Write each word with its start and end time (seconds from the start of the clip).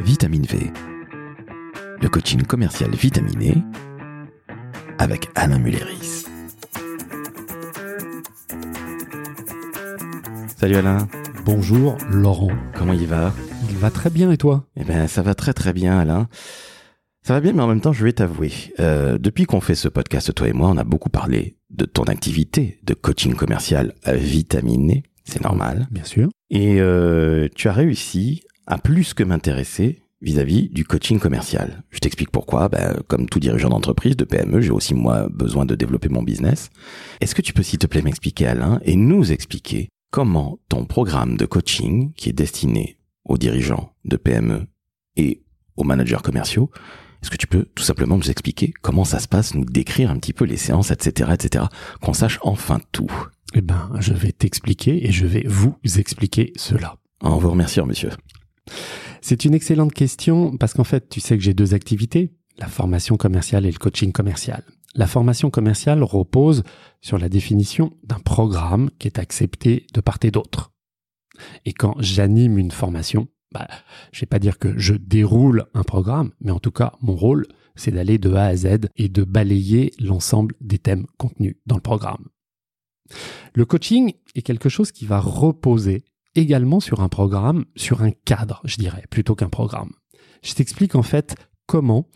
Vitamine 0.00 0.44
V, 0.44 0.70
le 2.00 2.08
coaching 2.08 2.42
commercial 2.42 2.90
vitaminé 2.94 3.54
avec 4.98 5.28
Alain 5.34 5.58
Mulleris. 5.58 6.24
Salut 10.56 10.76
Alain, 10.76 11.08
Bonjour 11.44 11.96
Laurent. 12.10 12.50
comment 12.74 12.92
il 12.92 13.06
va? 13.06 13.32
Il 13.70 13.76
va 13.76 13.90
très 13.90 14.10
bien 14.10 14.30
et 14.30 14.36
toi? 14.36 14.66
Eh 14.76 14.84
ben, 14.84 15.06
ça 15.06 15.22
va 15.22 15.34
très 15.34 15.52
très 15.52 15.72
bien, 15.72 15.98
Alain. 15.98 16.28
Ça 17.22 17.34
va 17.34 17.40
bien, 17.40 17.52
mais 17.52 17.62
en 17.62 17.66
même 17.68 17.80
temps, 17.80 17.92
je 17.92 18.04
vais 18.04 18.12
t'avouer, 18.12 18.52
euh, 18.78 19.18
depuis 19.18 19.44
qu'on 19.46 19.60
fait 19.60 19.74
ce 19.74 19.88
podcast, 19.88 20.32
toi 20.34 20.48
et 20.48 20.52
moi, 20.52 20.68
on 20.68 20.76
a 20.76 20.84
beaucoup 20.84 21.10
parlé 21.10 21.56
de 21.70 21.84
ton 21.84 22.04
activité 22.04 22.78
de 22.84 22.94
coaching 22.94 23.34
commercial 23.34 23.94
vitaminé. 24.06 25.02
C'est 25.24 25.42
normal. 25.42 25.88
Bien 25.90 26.04
sûr. 26.04 26.28
Et 26.50 26.80
euh, 26.80 27.48
tu 27.56 27.68
as 27.68 27.72
réussi 27.72 28.42
à 28.66 28.78
plus 28.78 29.14
que 29.14 29.22
m'intéresser 29.22 30.02
vis-à-vis 30.22 30.68
du 30.70 30.84
coaching 30.84 31.18
commercial. 31.18 31.82
Je 31.90 31.98
t'explique 31.98 32.30
pourquoi. 32.30 32.68
Ben, 32.68 33.00
comme 33.06 33.28
tout 33.28 33.40
dirigeant 33.40 33.68
d'entreprise, 33.68 34.16
de 34.16 34.24
PME, 34.24 34.60
j'ai 34.60 34.70
aussi 34.70 34.94
moi 34.94 35.28
besoin 35.30 35.66
de 35.66 35.74
développer 35.74 36.08
mon 36.08 36.22
business. 36.22 36.70
Est-ce 37.20 37.34
que 37.34 37.42
tu 37.42 37.52
peux 37.52 37.62
s'il 37.62 37.78
te 37.78 37.86
plaît 37.86 38.02
m'expliquer, 38.02 38.46
Alain, 38.46 38.80
et 38.84 38.96
nous 38.96 39.30
expliquer 39.32 39.88
comment 40.10 40.58
ton 40.68 40.84
programme 40.84 41.36
de 41.36 41.44
coaching, 41.44 42.12
qui 42.14 42.30
est 42.30 42.32
destiné 42.32 42.96
aux 43.24 43.38
dirigeants 43.38 43.92
de 44.04 44.16
PME 44.16 44.66
et 45.16 45.42
aux 45.76 45.84
managers 45.84 46.22
commerciaux, 46.22 46.70
est-ce 47.22 47.30
que 47.30 47.36
tu 47.36 47.46
peux 47.46 47.66
tout 47.74 47.82
simplement 47.82 48.16
nous 48.16 48.30
expliquer 48.30 48.72
comment 48.82 49.04
ça 49.04 49.18
se 49.18 49.28
passe, 49.28 49.54
nous 49.54 49.64
décrire 49.64 50.10
un 50.10 50.18
petit 50.18 50.32
peu 50.32 50.44
les 50.44 50.56
séances, 50.56 50.90
etc., 50.90 51.30
etc., 51.34 51.64
qu'on 52.00 52.12
sache 52.12 52.38
enfin 52.42 52.80
tout? 52.92 53.10
Eh 53.54 53.60
ben, 53.60 53.90
je 53.98 54.12
vais 54.12 54.32
t'expliquer 54.32 55.06
et 55.06 55.12
je 55.12 55.26
vais 55.26 55.44
vous 55.46 55.76
expliquer 55.96 56.52
cela. 56.56 56.96
En 57.20 57.38
vous 57.38 57.50
remerciant, 57.50 57.86
monsieur. 57.86 58.10
C'est 59.20 59.44
une 59.44 59.54
excellente 59.54 59.92
question 59.92 60.56
parce 60.56 60.74
qu'en 60.74 60.84
fait, 60.84 61.08
tu 61.08 61.20
sais 61.20 61.36
que 61.36 61.42
j'ai 61.42 61.54
deux 61.54 61.74
activités, 61.74 62.32
la 62.58 62.68
formation 62.68 63.16
commerciale 63.16 63.66
et 63.66 63.72
le 63.72 63.78
coaching 63.78 64.12
commercial. 64.12 64.62
La 64.94 65.06
formation 65.06 65.50
commerciale 65.50 66.02
repose 66.02 66.62
sur 67.02 67.18
la 67.18 67.28
définition 67.28 67.92
d'un 68.02 68.18
programme 68.18 68.90
qui 68.98 69.08
est 69.08 69.18
accepté 69.18 69.86
de 69.92 70.00
part 70.00 70.18
et 70.22 70.30
d'autre. 70.30 70.72
Et 71.66 71.74
quand 71.74 71.96
j'anime 71.98 72.56
une 72.56 72.70
formation, 72.70 73.28
bah, 73.52 73.68
je 74.12 74.20
vais 74.20 74.26
pas 74.26 74.38
dire 74.38 74.58
que 74.58 74.78
je 74.78 74.94
déroule 74.94 75.66
un 75.74 75.82
programme, 75.82 76.32
mais 76.40 76.50
en 76.50 76.58
tout 76.58 76.70
cas, 76.70 76.92
mon 77.02 77.14
rôle, 77.14 77.46
c'est 77.74 77.90
d'aller 77.90 78.18
de 78.18 78.32
A 78.32 78.46
à 78.46 78.56
Z 78.56 78.88
et 78.96 79.08
de 79.08 79.22
balayer 79.22 79.92
l'ensemble 80.00 80.54
des 80.60 80.78
thèmes 80.78 81.06
contenus 81.18 81.56
dans 81.66 81.76
le 81.76 81.82
programme. 81.82 82.28
Le 83.54 83.64
coaching 83.64 84.14
est 84.34 84.42
quelque 84.42 84.68
chose 84.68 84.92
qui 84.92 85.04
va 85.04 85.20
reposer 85.20 86.04
également 86.36 86.80
sur 86.80 87.00
un 87.00 87.08
programme, 87.08 87.64
sur 87.76 88.02
un 88.02 88.10
cadre, 88.10 88.60
je 88.64 88.76
dirais, 88.76 89.04
plutôt 89.10 89.34
qu'un 89.34 89.48
programme. 89.48 89.92
Je 90.42 90.54
t'explique 90.54 90.94
en 90.94 91.02
fait 91.02 91.36
comment 91.66 92.08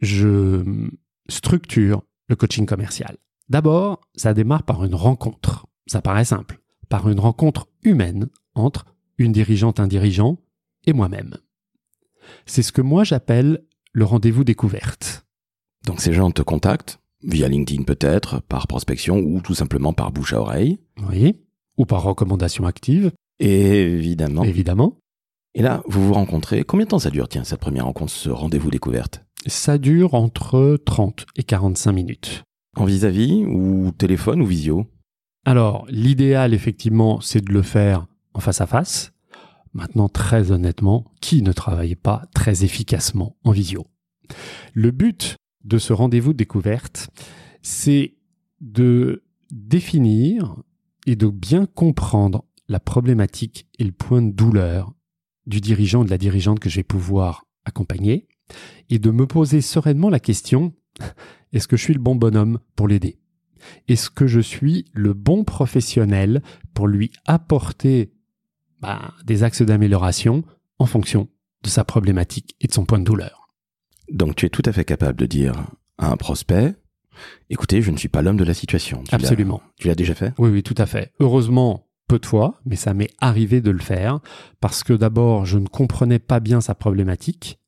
je 0.00 0.88
structure 1.28 2.02
le 2.28 2.36
coaching 2.36 2.66
commercial. 2.66 3.16
D'abord, 3.48 4.00
ça 4.14 4.34
démarre 4.34 4.64
par 4.64 4.84
une 4.84 4.94
rencontre. 4.94 5.66
Ça 5.86 6.00
paraît 6.00 6.24
simple. 6.24 6.60
Par 6.88 7.08
une 7.08 7.20
rencontre 7.20 7.68
humaine 7.82 8.28
entre 8.54 8.86
une 9.18 9.32
dirigeante, 9.32 9.80
un 9.80 9.86
dirigeant 9.86 10.38
et 10.86 10.92
moi-même. 10.92 11.36
C'est 12.46 12.62
ce 12.62 12.72
que 12.72 12.82
moi 12.82 13.04
j'appelle 13.04 13.64
le 13.92 14.04
rendez-vous 14.04 14.44
découverte. 14.44 15.26
Donc 15.86 16.00
ces 16.00 16.12
gens 16.12 16.30
te 16.30 16.42
contactent, 16.42 17.00
via 17.22 17.48
LinkedIn 17.48 17.82
peut-être, 17.84 18.40
par 18.42 18.66
prospection 18.66 19.18
ou 19.18 19.40
tout 19.40 19.54
simplement 19.54 19.92
par 19.92 20.12
bouche 20.12 20.32
à 20.32 20.40
oreille. 20.40 20.80
Oui. 21.10 21.40
Ou 21.76 21.86
par 21.86 22.02
recommandation 22.02 22.66
active, 22.66 23.12
Et 23.42 23.82
évidemment. 23.82 24.44
évidemment. 24.44 24.98
Et 25.54 25.62
là, 25.62 25.82
vous 25.86 26.06
vous 26.06 26.14
rencontrez. 26.14 26.62
Combien 26.62 26.86
de 26.86 26.90
temps 26.90 27.00
ça 27.00 27.10
dure, 27.10 27.28
tiens, 27.28 27.44
cette 27.44 27.58
première 27.58 27.86
rencontre, 27.86 28.12
ce 28.12 28.30
rendez-vous 28.30 28.70
découverte? 28.70 29.24
Ça 29.46 29.78
dure 29.78 30.14
entre 30.14 30.78
30 30.86 31.26
et 31.36 31.42
45 31.42 31.92
minutes. 31.92 32.44
En 32.76 32.84
vis-à-vis 32.84 33.44
ou 33.44 33.90
téléphone 33.98 34.40
ou 34.40 34.46
visio? 34.46 34.86
Alors, 35.44 35.84
l'idéal, 35.88 36.54
effectivement, 36.54 37.20
c'est 37.20 37.44
de 37.44 37.52
le 37.52 37.62
faire 37.62 38.06
en 38.32 38.40
face 38.40 38.60
à 38.60 38.66
face. 38.66 39.12
Maintenant, 39.74 40.08
très 40.08 40.52
honnêtement, 40.52 41.10
qui 41.20 41.42
ne 41.42 41.52
travaille 41.52 41.96
pas 41.96 42.22
très 42.34 42.62
efficacement 42.62 43.36
en 43.42 43.50
visio? 43.50 43.86
Le 44.72 44.92
but 44.92 45.36
de 45.64 45.78
ce 45.78 45.92
rendez-vous 45.92 46.32
de 46.32 46.38
découverte, 46.38 47.10
c'est 47.60 48.14
de 48.60 49.24
définir 49.50 50.56
et 51.06 51.16
de 51.16 51.26
bien 51.26 51.66
comprendre 51.66 52.44
la 52.72 52.80
problématique 52.80 53.68
et 53.78 53.84
le 53.84 53.92
point 53.92 54.22
de 54.22 54.32
douleur 54.32 54.92
du 55.46 55.60
dirigeant 55.60 56.00
ou 56.00 56.04
de 56.04 56.10
la 56.10 56.18
dirigeante 56.18 56.58
que 56.60 56.68
je 56.70 56.76
vais 56.76 56.82
pouvoir 56.82 57.44
accompagner 57.64 58.26
et 58.90 58.98
de 58.98 59.10
me 59.10 59.26
poser 59.26 59.60
sereinement 59.60 60.08
la 60.10 60.20
question, 60.20 60.72
est-ce 61.52 61.68
que 61.68 61.76
je 61.76 61.82
suis 61.84 61.94
le 61.94 62.00
bon 62.00 62.16
bonhomme 62.16 62.58
pour 62.76 62.88
l'aider? 62.88 63.18
Est-ce 63.88 64.10
que 64.10 64.26
je 64.26 64.40
suis 64.40 64.86
le 64.92 65.14
bon 65.14 65.44
professionnel 65.44 66.42
pour 66.74 66.88
lui 66.88 67.12
apporter 67.26 68.12
bah, 68.80 69.14
des 69.24 69.44
axes 69.44 69.62
d'amélioration 69.62 70.42
en 70.78 70.86
fonction 70.86 71.28
de 71.62 71.68
sa 71.68 71.84
problématique 71.84 72.56
et 72.60 72.66
de 72.66 72.72
son 72.72 72.84
point 72.84 72.98
de 72.98 73.04
douleur? 73.04 73.48
Donc 74.10 74.34
tu 74.34 74.46
es 74.46 74.50
tout 74.50 74.62
à 74.66 74.72
fait 74.72 74.84
capable 74.84 75.18
de 75.18 75.26
dire 75.26 75.54
à 75.98 76.10
un 76.10 76.16
prospect, 76.16 76.74
écoutez, 77.50 77.82
je 77.82 77.90
ne 77.92 77.96
suis 77.96 78.08
pas 78.08 78.20
l'homme 78.22 78.36
de 78.36 78.44
la 78.44 78.54
situation. 78.54 79.02
Tu 79.04 79.10
l'as- 79.12 79.16
Absolument. 79.16 79.62
Tu 79.76 79.86
l'as 79.88 79.94
déjà 79.94 80.14
fait? 80.14 80.32
Oui, 80.38 80.50
oui, 80.50 80.62
tout 80.64 80.74
à 80.78 80.86
fait. 80.86 81.12
Heureusement, 81.20 81.86
peu 82.08 82.18
de 82.18 82.26
fois, 82.26 82.60
mais 82.64 82.76
ça 82.76 82.94
m'est 82.94 83.10
arrivé 83.18 83.60
de 83.60 83.70
le 83.70 83.78
faire 83.78 84.20
parce 84.60 84.82
que 84.82 84.92
d'abord, 84.92 85.46
je 85.46 85.58
ne 85.58 85.66
comprenais 85.66 86.18
pas 86.18 86.40
bien 86.40 86.60
sa 86.60 86.74
problématique. 86.74 87.58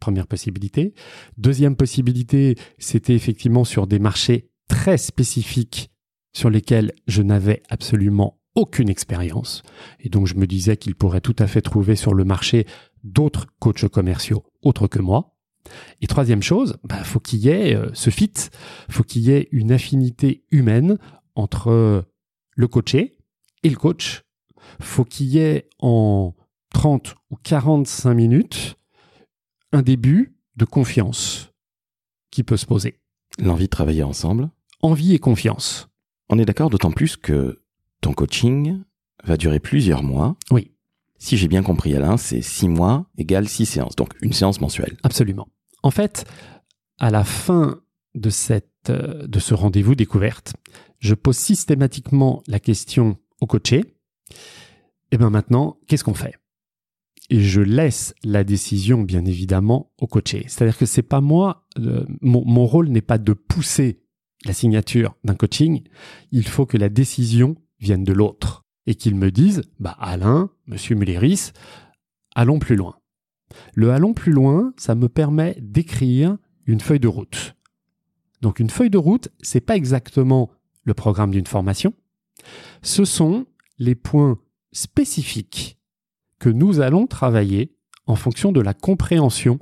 Première 0.00 0.28
possibilité. 0.28 0.94
Deuxième 1.36 1.74
possibilité, 1.74 2.56
c'était 2.78 3.14
effectivement 3.14 3.64
sur 3.64 3.86
des 3.86 3.98
marchés 3.98 4.50
très 4.68 4.98
spécifiques 4.98 5.90
sur 6.32 6.50
lesquels 6.50 6.92
je 7.08 7.22
n'avais 7.22 7.62
absolument 7.68 8.38
aucune 8.54 8.88
expérience. 8.88 9.62
Et 10.00 10.08
donc, 10.08 10.26
je 10.26 10.34
me 10.34 10.46
disais 10.46 10.76
qu'il 10.76 10.94
pourrait 10.94 11.20
tout 11.20 11.36
à 11.38 11.46
fait 11.46 11.62
trouver 11.62 11.96
sur 11.96 12.14
le 12.14 12.24
marché 12.24 12.66
d'autres 13.02 13.46
coachs 13.58 13.88
commerciaux 13.88 14.44
autres 14.62 14.86
que 14.86 15.00
moi. 15.00 15.36
Et 16.00 16.06
troisième 16.06 16.42
chose, 16.42 16.76
bah, 16.84 17.02
faut 17.04 17.20
qu'il 17.20 17.40
y 17.40 17.48
ait 17.48 17.74
euh, 17.74 17.90
ce 17.92 18.10
fit, 18.10 18.32
faut 18.88 19.02
qu'il 19.02 19.22
y 19.22 19.32
ait 19.32 19.48
une 19.52 19.72
affinité 19.72 20.44
humaine 20.50 20.98
entre 21.34 22.04
le 22.56 22.68
coaché 22.68 23.17
et 23.62 23.70
le 23.70 23.76
coach. 23.76 24.22
Faut 24.80 25.04
qu'il 25.04 25.26
y 25.26 25.38
ait 25.38 25.68
en 25.78 26.34
30 26.74 27.14
ou 27.30 27.36
45 27.36 28.14
minutes 28.14 28.76
un 29.72 29.82
début 29.82 30.36
de 30.56 30.64
confiance 30.64 31.52
qui 32.30 32.42
peut 32.42 32.56
se 32.56 32.66
poser. 32.66 33.00
L'envie 33.38 33.64
de 33.64 33.70
travailler 33.70 34.02
ensemble 34.02 34.50
Envie 34.80 35.14
et 35.14 35.18
confiance. 35.18 35.88
On 36.28 36.38
est 36.38 36.44
d'accord 36.44 36.70
d'autant 36.70 36.92
plus 36.92 37.16
que 37.16 37.62
ton 38.00 38.12
coaching 38.12 38.80
va 39.24 39.36
durer 39.36 39.58
plusieurs 39.58 40.02
mois. 40.02 40.36
Oui. 40.50 40.72
Si 41.18 41.36
j'ai 41.36 41.48
bien 41.48 41.62
compris 41.62 41.94
Alain, 41.94 42.16
c'est 42.16 42.42
six 42.42 42.68
mois 42.68 43.06
égale 43.16 43.48
six 43.48 43.66
séances, 43.66 43.96
donc 43.96 44.14
une 44.22 44.32
séance 44.32 44.60
mensuelle. 44.60 44.96
Absolument. 45.02 45.48
En 45.82 45.90
fait, 45.90 46.24
à 46.98 47.10
la 47.10 47.24
fin 47.24 47.80
de, 48.14 48.30
cette, 48.30 48.90
euh, 48.90 49.26
de 49.26 49.38
ce 49.40 49.54
rendez-vous 49.54 49.96
découverte, 49.96 50.54
je 51.00 51.14
pose 51.14 51.36
systématiquement 51.36 52.42
la 52.46 52.60
question 52.60 53.16
au 53.40 53.46
coaché. 53.46 53.84
Et 55.10 55.18
bien 55.18 55.30
maintenant, 55.30 55.78
qu'est-ce 55.86 56.04
qu'on 56.04 56.14
fait? 56.14 56.34
Et 57.30 57.40
je 57.40 57.60
laisse 57.60 58.14
la 58.24 58.44
décision, 58.44 59.02
bien 59.02 59.24
évidemment, 59.24 59.92
au 60.00 60.06
coaché. 60.06 60.44
C'est-à-dire 60.48 60.78
que 60.78 60.86
c'est 60.86 61.02
pas 61.02 61.20
moi, 61.20 61.66
mon, 62.20 62.44
mon 62.44 62.66
rôle 62.66 62.88
n'est 62.88 63.02
pas 63.02 63.18
de 63.18 63.32
pousser 63.32 64.00
la 64.44 64.52
signature 64.52 65.16
d'un 65.24 65.34
coaching. 65.34 65.82
Il 66.30 66.46
faut 66.46 66.66
que 66.66 66.76
la 66.76 66.88
décision 66.88 67.56
vienne 67.80 68.04
de 68.04 68.12
l'autre 68.12 68.64
et 68.86 68.94
qu'il 68.94 69.14
me 69.14 69.30
dise, 69.30 69.62
bah 69.78 69.96
Alain, 69.98 70.50
Monsieur 70.66 70.94
Mulleris, 70.94 71.52
allons 72.34 72.58
plus 72.58 72.76
loin. 72.76 72.98
Le 73.74 73.90
allons 73.90 74.14
plus 74.14 74.32
loin, 74.32 74.72
ça 74.76 74.94
me 74.94 75.08
permet 75.08 75.58
d'écrire 75.60 76.36
une 76.66 76.80
feuille 76.80 77.00
de 77.00 77.08
route. 77.08 77.54
Donc 78.40 78.60
une 78.60 78.70
feuille 78.70 78.90
de 78.90 78.98
route, 78.98 79.28
c'est 79.42 79.60
pas 79.60 79.76
exactement 79.76 80.50
le 80.84 80.94
programme 80.94 81.30
d'une 81.30 81.46
formation. 81.46 81.92
Ce 82.82 83.04
sont 83.04 83.46
les 83.78 83.94
points 83.94 84.38
spécifiques 84.72 85.78
que 86.38 86.48
nous 86.48 86.80
allons 86.80 87.06
travailler 87.06 87.74
en 88.06 88.16
fonction 88.16 88.52
de 88.52 88.60
la 88.60 88.74
compréhension 88.74 89.58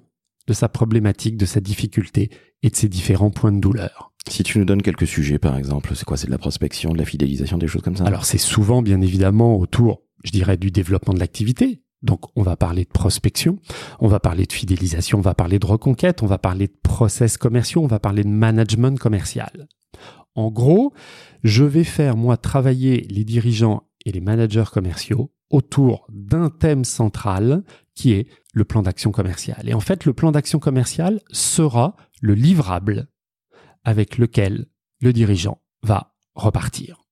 de 0.46 0.52
sa 0.52 0.68
problématique, 0.68 1.36
de 1.36 1.46
sa 1.46 1.60
difficulté 1.60 2.30
et 2.62 2.70
de 2.70 2.76
ses 2.76 2.88
différents 2.88 3.30
points 3.30 3.52
de 3.52 3.60
douleur. 3.60 4.12
Si 4.28 4.42
tu 4.42 4.58
nous 4.58 4.64
donnes 4.64 4.82
quelques 4.82 5.06
sujets, 5.06 5.38
par 5.38 5.56
exemple, 5.56 5.94
c'est 5.94 6.04
quoi? 6.04 6.16
C'est 6.16 6.26
de 6.26 6.32
la 6.32 6.38
prospection, 6.38 6.92
de 6.92 6.98
la 6.98 7.04
fidélisation, 7.04 7.58
des 7.58 7.68
choses 7.68 7.82
comme 7.82 7.96
ça? 7.96 8.04
Alors 8.04 8.24
c'est 8.24 8.38
souvent 8.38 8.82
bien 8.82 9.00
évidemment 9.00 9.56
autour, 9.56 10.02
je 10.24 10.30
dirais, 10.30 10.56
du 10.56 10.70
développement 10.70 11.14
de 11.14 11.20
l'activité. 11.20 11.82
Donc 12.02 12.24
on 12.36 12.42
va 12.42 12.56
parler 12.56 12.84
de 12.84 12.90
prospection, 12.90 13.58
on 14.00 14.08
va 14.08 14.20
parler 14.20 14.44
de 14.44 14.52
fidélisation, 14.52 15.18
on 15.18 15.22
va 15.22 15.34
parler 15.34 15.58
de 15.58 15.66
reconquête, 15.66 16.22
on 16.22 16.26
va 16.26 16.38
parler 16.38 16.66
de 16.66 16.76
process 16.82 17.38
commerciaux, 17.38 17.82
on 17.82 17.86
va 17.86 17.98
parler 17.98 18.22
de 18.22 18.28
management 18.28 18.98
commercial. 18.98 19.68
En 20.36 20.50
gros, 20.50 20.92
je 21.42 21.64
vais 21.64 21.84
faire 21.84 22.16
moi 22.16 22.36
travailler 22.36 23.06
les 23.10 23.24
dirigeants 23.24 23.84
et 24.04 24.12
les 24.12 24.20
managers 24.20 24.70
commerciaux 24.72 25.32
autour 25.50 26.06
d'un 26.10 26.50
thème 26.50 26.84
central 26.84 27.64
qui 27.94 28.12
est 28.12 28.28
le 28.52 28.64
plan 28.64 28.82
d'action 28.82 29.10
commercial. 29.10 29.68
Et 29.68 29.74
en 29.74 29.80
fait, 29.80 30.04
le 30.04 30.12
plan 30.12 30.32
d'action 30.32 30.58
commercial 30.58 31.20
sera 31.30 31.96
le 32.20 32.34
livrable 32.34 33.08
avec 33.84 34.18
lequel 34.18 34.66
le 35.00 35.12
dirigeant 35.12 35.60
va 35.82 36.14
repartir. 36.34 37.02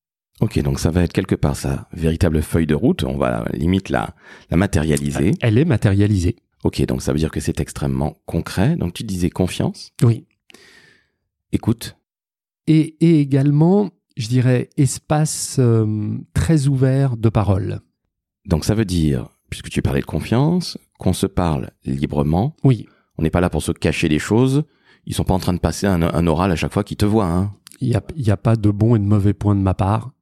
Ok, 0.41 0.59
donc 0.61 0.81
ça 0.81 0.91
va 0.91 1.03
être 1.03 1.13
quelque 1.13 1.37
part 1.37 1.57
sa 1.57 1.89
véritable 1.93 2.43
feuille 2.43 2.67
de 2.67 2.75
route. 2.75 3.05
On 3.05 3.17
va 3.17 3.45
limite 3.53 3.89
la, 3.89 4.15
la 4.51 4.57
matérialiser. 4.57 5.33
Elle 5.41 5.59
est 5.59 5.65
matérialisée. 5.65 6.37
Ok, 6.65 6.85
donc 6.87 7.03
ça 7.03 7.13
veut 7.13 7.19
dire 7.19 7.31
que 7.31 7.41
c'est 7.41 7.61
extrêmement 7.61 8.19
concret. 8.27 8.77
Donc 8.77 8.95
tu 8.95 9.05
disais 9.05 9.31
confiance. 9.31 9.93
Oui. 10.03 10.27
Écoute. 11.53 11.97
Et, 12.67 12.97
et 13.01 13.21
également, 13.21 13.91
je 14.17 14.29
dirais, 14.29 14.71
espace 14.77 15.57
euh, 15.59 16.17
très 16.33 16.67
ouvert 16.67 17.17
de 17.17 17.29
parole. 17.29 17.81
Donc 18.47 18.65
ça 18.65 18.75
veut 18.75 18.85
dire, 18.85 19.29
puisque 19.51 19.71
tu 19.71 19.83
parlais 19.83 20.01
de 20.01 20.07
confiance, 20.07 20.79
qu'on 20.99 21.13
se 21.13 21.27
parle 21.27 21.71
librement. 21.85 22.57
Oui. 22.65 22.87
On 23.19 23.23
n'est 23.23 23.31
pas 23.31 23.41
là 23.41 23.51
pour 23.51 23.63
se 23.63 23.73
cacher 23.73 24.09
des 24.09 24.19
choses. 24.19 24.65
Ils 25.07 25.15
sont 25.15 25.25
pas 25.25 25.35
en 25.35 25.39
train 25.39 25.53
de 25.53 25.59
passer 25.59 25.87
un, 25.87 26.03
un 26.03 26.27
oral 26.27 26.51
à 26.51 26.57
chaque 26.57 26.73
fois 26.73 26.85
qu'ils 26.85 26.97
te 26.97 27.05
voient. 27.05 27.31
Hein. 27.31 27.53
Il 27.81 27.89
n'y 27.89 27.97
a, 27.97 28.03
il 28.17 28.27
y 28.27 28.31
a 28.31 28.37
pas 28.37 28.57
de 28.57 28.71
bon 28.71 28.97
et 28.97 28.99
de 28.99 29.05
mauvais 29.05 29.35
point 29.35 29.55
de 29.55 29.61
ma 29.61 29.75
part. 29.75 30.13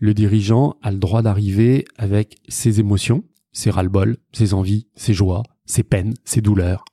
Le 0.00 0.14
dirigeant 0.14 0.76
a 0.82 0.90
le 0.90 0.98
droit 0.98 1.22
d'arriver 1.22 1.84
avec 1.96 2.38
ses 2.48 2.80
émotions, 2.80 3.24
ses 3.52 3.70
ras-le-bol, 3.70 4.18
ses 4.32 4.54
envies, 4.54 4.88
ses 4.94 5.14
joies, 5.14 5.42
ses 5.66 5.82
peines, 5.82 6.14
ses 6.24 6.40
douleurs. 6.40 6.84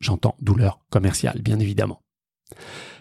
J'entends 0.00 0.34
douleur 0.40 0.80
commerciale, 0.90 1.40
bien 1.42 1.58
évidemment. 1.58 2.02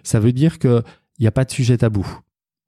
Ça 0.03 0.19
veut 0.19 0.33
dire 0.33 0.59
que 0.59 0.83
il 1.21 1.25
n'y 1.25 1.27
a 1.27 1.31
pas 1.31 1.45
de 1.45 1.51
sujet 1.51 1.77
tabou. 1.77 2.19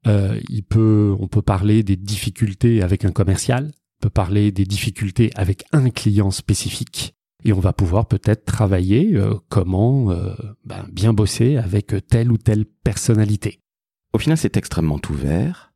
Euh, 0.06 0.40
il 0.48 0.64
peut, 0.64 1.16
on 1.20 1.28
peut 1.28 1.42
parler 1.42 1.82
des 1.82 1.96
difficultés 1.96 2.84
avec 2.84 3.04
un 3.04 3.12
commercial, 3.12 3.72
on 3.74 4.04
peut 4.04 4.10
parler 4.12 4.52
des 4.52 4.66
difficultés 4.66 5.32
avec 5.36 5.64
un 5.72 5.90
client 5.90 6.30
spécifique, 6.30 7.16
et 7.44 7.52
on 7.52 7.60
va 7.60 7.74
pouvoir 7.74 8.06
peut-être 8.06 8.46
travailler 8.46 9.16
euh, 9.16 9.34
comment 9.50 10.12
euh, 10.12 10.36
ben, 10.66 10.86
bien 10.92 11.14
bosser 11.14 11.58
avec 11.58 11.96
telle 12.08 12.32
ou 12.32 12.38
telle 12.38 12.66
personnalité. 12.66 13.60
Au 14.14 14.20
final, 14.20 14.38
c'est 14.38 14.56
extrêmement 14.56 15.02
ouvert. 15.10 15.74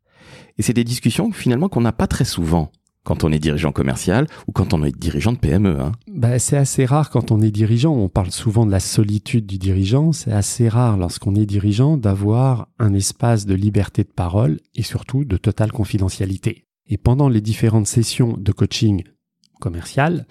Et 0.59 0.62
c'est 0.62 0.73
des 0.73 0.83
discussions 0.83 1.31
finalement 1.31 1.69
qu'on 1.69 1.81
n'a 1.81 1.94
pas 1.94 2.07
très 2.07 2.25
souvent 2.25 2.71
quand 3.07 3.24
on 3.24 3.31
est 3.31 3.39
dirigeant 3.39 3.71
commercial 3.71 4.27
ou 4.48 4.51
quand 4.51 4.74
on 4.74 4.83
est 4.83 4.92
dirigeant 4.92 5.31
de 5.31 5.38
PME. 5.38 5.80
Hein. 5.80 5.94
Ben, 6.12 6.38
c'est 6.39 6.57
assez 6.57 6.83
rare 6.83 7.09
quand 7.09 7.31
on 7.31 7.39
est 7.39 7.51
dirigeant. 7.51 7.95
On 7.95 8.09
parle 8.09 8.31
souvent 8.31 8.65
de 8.65 8.71
la 8.71 8.81
solitude 8.81 9.45
du 9.45 9.57
dirigeant. 9.57 10.12
C'est 10.12 10.33
assez 10.33 10.68
rare 10.68 10.98
lorsqu'on 10.98 11.33
est 11.36 11.45
dirigeant 11.45 11.95
d'avoir 11.95 12.68
un 12.80 12.94
espace 12.94 13.45
de 13.45 13.54
liberté 13.54 14.04
de 14.04 14.09
parole 14.09 14.59
et 14.75 14.83
surtout 14.83 15.24
de 15.24 15.38
totale 15.38 15.71
confidentialité. 15.71 16.65
Et 16.89 16.98
pendant 16.98 17.30
les 17.30 17.39
différentes 17.39 17.88
sessions 17.88 18.36
de 18.38 18.51
coaching 18.51 19.04
commercial, 19.62 20.27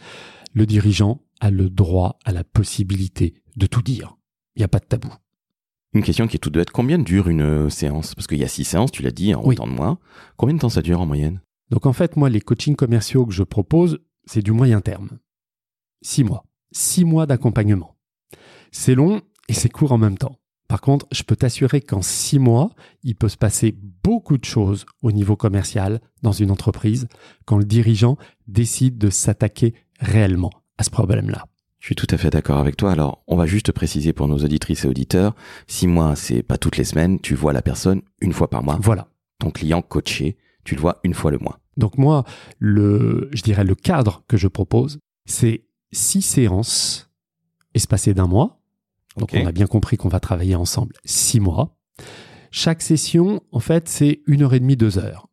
le 0.53 0.67
dirigeant 0.67 1.23
a 1.41 1.51
le 1.51 1.71
droit, 1.71 2.19
à 2.27 2.33
la 2.33 2.45
possibilité 2.45 3.33
de 3.57 3.67
tout 3.67 3.81
dire. 3.81 4.19
Il 4.55 4.59
n'y 4.59 4.65
a 4.65 4.69
pas 4.69 4.81
de 4.81 4.85
tabou. 4.85 5.09
Une 5.95 6.03
question 6.03 6.27
qui 6.27 6.37
est 6.37 6.41
toute 6.41 6.53
bête. 6.53 6.71
Combien 6.71 6.99
dure 6.99 7.29
une 7.29 7.41
euh, 7.41 7.71
séance? 7.71 8.15
Parce 8.15 8.27
qu'il 8.27 8.37
y 8.37 8.45
a 8.45 8.49
six 8.49 8.65
séances, 8.65 8.93
tu 8.93 9.03
l'as 9.03 9.11
dit, 9.13 9.35
en 9.35 9.43
Oui. 9.43 9.55
autant 9.55 9.67
de 9.67 9.73
mois. 9.73 9.99
Combien 10.37 10.55
de 10.55 10.61
temps 10.61 10.69
ça 10.69 10.83
dure 10.83 11.01
en 11.01 11.07
moyenne? 11.07 11.41
Donc 11.71 11.87
en 11.87 11.93
fait, 11.93 12.17
moi, 12.17 12.31
les 12.31 12.41
coachings 12.41 12.77
commerciaux 12.77 13.27
que 13.27 13.33
je 13.33 13.43
propose, 13.43 13.99
c'est 14.25 14.43
du 14.43 14.53
moyen 14.53 14.81
terme. 14.81 15.19
Six 16.03 16.25
mois. 16.25 16.45
Six 16.73 17.05
mois 17.05 17.27
d'accompagnement. 17.27 17.97
C'est 18.71 18.95
long 18.95 19.23
et 19.49 19.53
c'est 19.53 19.69
court 19.69 19.93
en 19.93 19.99
même 19.99 20.19
temps. 20.19 20.39
Par 20.69 20.81
contre, 20.81 21.07
je 21.13 21.23
peux 21.23 21.37
t'assurer 21.37 21.81
qu'en 21.81 22.03
six 22.03 22.39
mois, 22.39 22.71
il 23.05 23.15
peut 23.15 23.29
se 23.29 23.37
passer 23.37 23.77
beaucoup 24.03 24.37
de 24.37 24.45
choses 24.45 24.85
au 25.01 25.13
niveau 25.13 25.37
commercial 25.37 26.01
dans 26.23 26.33
une 26.33 26.51
entreprise 26.51 27.07
quand 27.45 27.57
le 27.57 27.65
dirigeant 27.65 28.17
décide 28.49 28.99
de 28.99 29.11
s'attaquer 29.11 29.75
réellement 30.01 30.51
à 30.77 30.83
ce 30.83 30.91
problème-là. 30.91 31.47
Je 31.79 31.87
suis 31.87 31.95
tout 31.95 32.09
à 32.11 32.19
fait 32.19 32.31
d'accord 32.31 32.59
avec 32.59 32.77
toi. 32.77 32.91
Alors, 32.91 33.23
on 33.29 33.37
va 33.37 33.47
juste 33.47 33.71
préciser 33.71 34.13
pour 34.13 34.27
nos 34.27 34.39
auditrices 34.39 34.85
et 34.85 34.89
auditeurs, 34.89 35.37
six 35.69 35.87
mois, 35.87 36.17
c'est 36.17 36.43
pas 36.43 36.59
toutes 36.59 36.79
les 36.79 36.85
semaines. 36.85 37.21
Tu 37.21 37.37
vois 37.37 37.53
la 37.53 37.63
personne 37.63 38.03
une 38.21 38.33
fois 38.33 38.51
par 38.51 38.65
mois. 38.65 38.79
Voilà. 38.83 39.09
Ton 39.39 39.51
client 39.51 39.83
coaché, 39.83 40.37
tu 40.67 40.75
le 40.75 40.81
vois 40.81 41.01
une 41.05 41.15
fois 41.15 41.31
le 41.31 41.39
mois. 41.39 41.61
Donc 41.77 41.97
moi, 41.97 42.25
le, 42.59 43.31
je 43.33 43.43
dirais 43.43 43.65
le 43.65 43.75
cadre 43.75 44.25
que 44.29 44.37
je 44.37 44.49
propose, 44.49 44.99
c'est 45.25 45.67
six 45.93 46.23
séances 46.23 47.11
espacées 47.75 48.15
d'un 48.15 48.27
mois. 48.27 48.61
Donc 49.17 49.31
on 49.33 49.47
a 49.47 49.53
bien 49.53 49.67
compris 49.67 49.97
qu'on 49.97 50.09
va 50.09 50.21
travailler 50.21 50.57
ensemble 50.57 50.95
six 51.05 51.41
mois. 51.41 51.79
Chaque 52.51 52.83
session, 52.83 53.43
en 53.53 53.61
fait, 53.61 53.89
c'est 53.89 54.23
une 54.27 54.43
heure 54.43 54.55
et 54.55 54.61
demie, 54.61 54.77
deux 54.77 54.99
heures. 54.99 55.29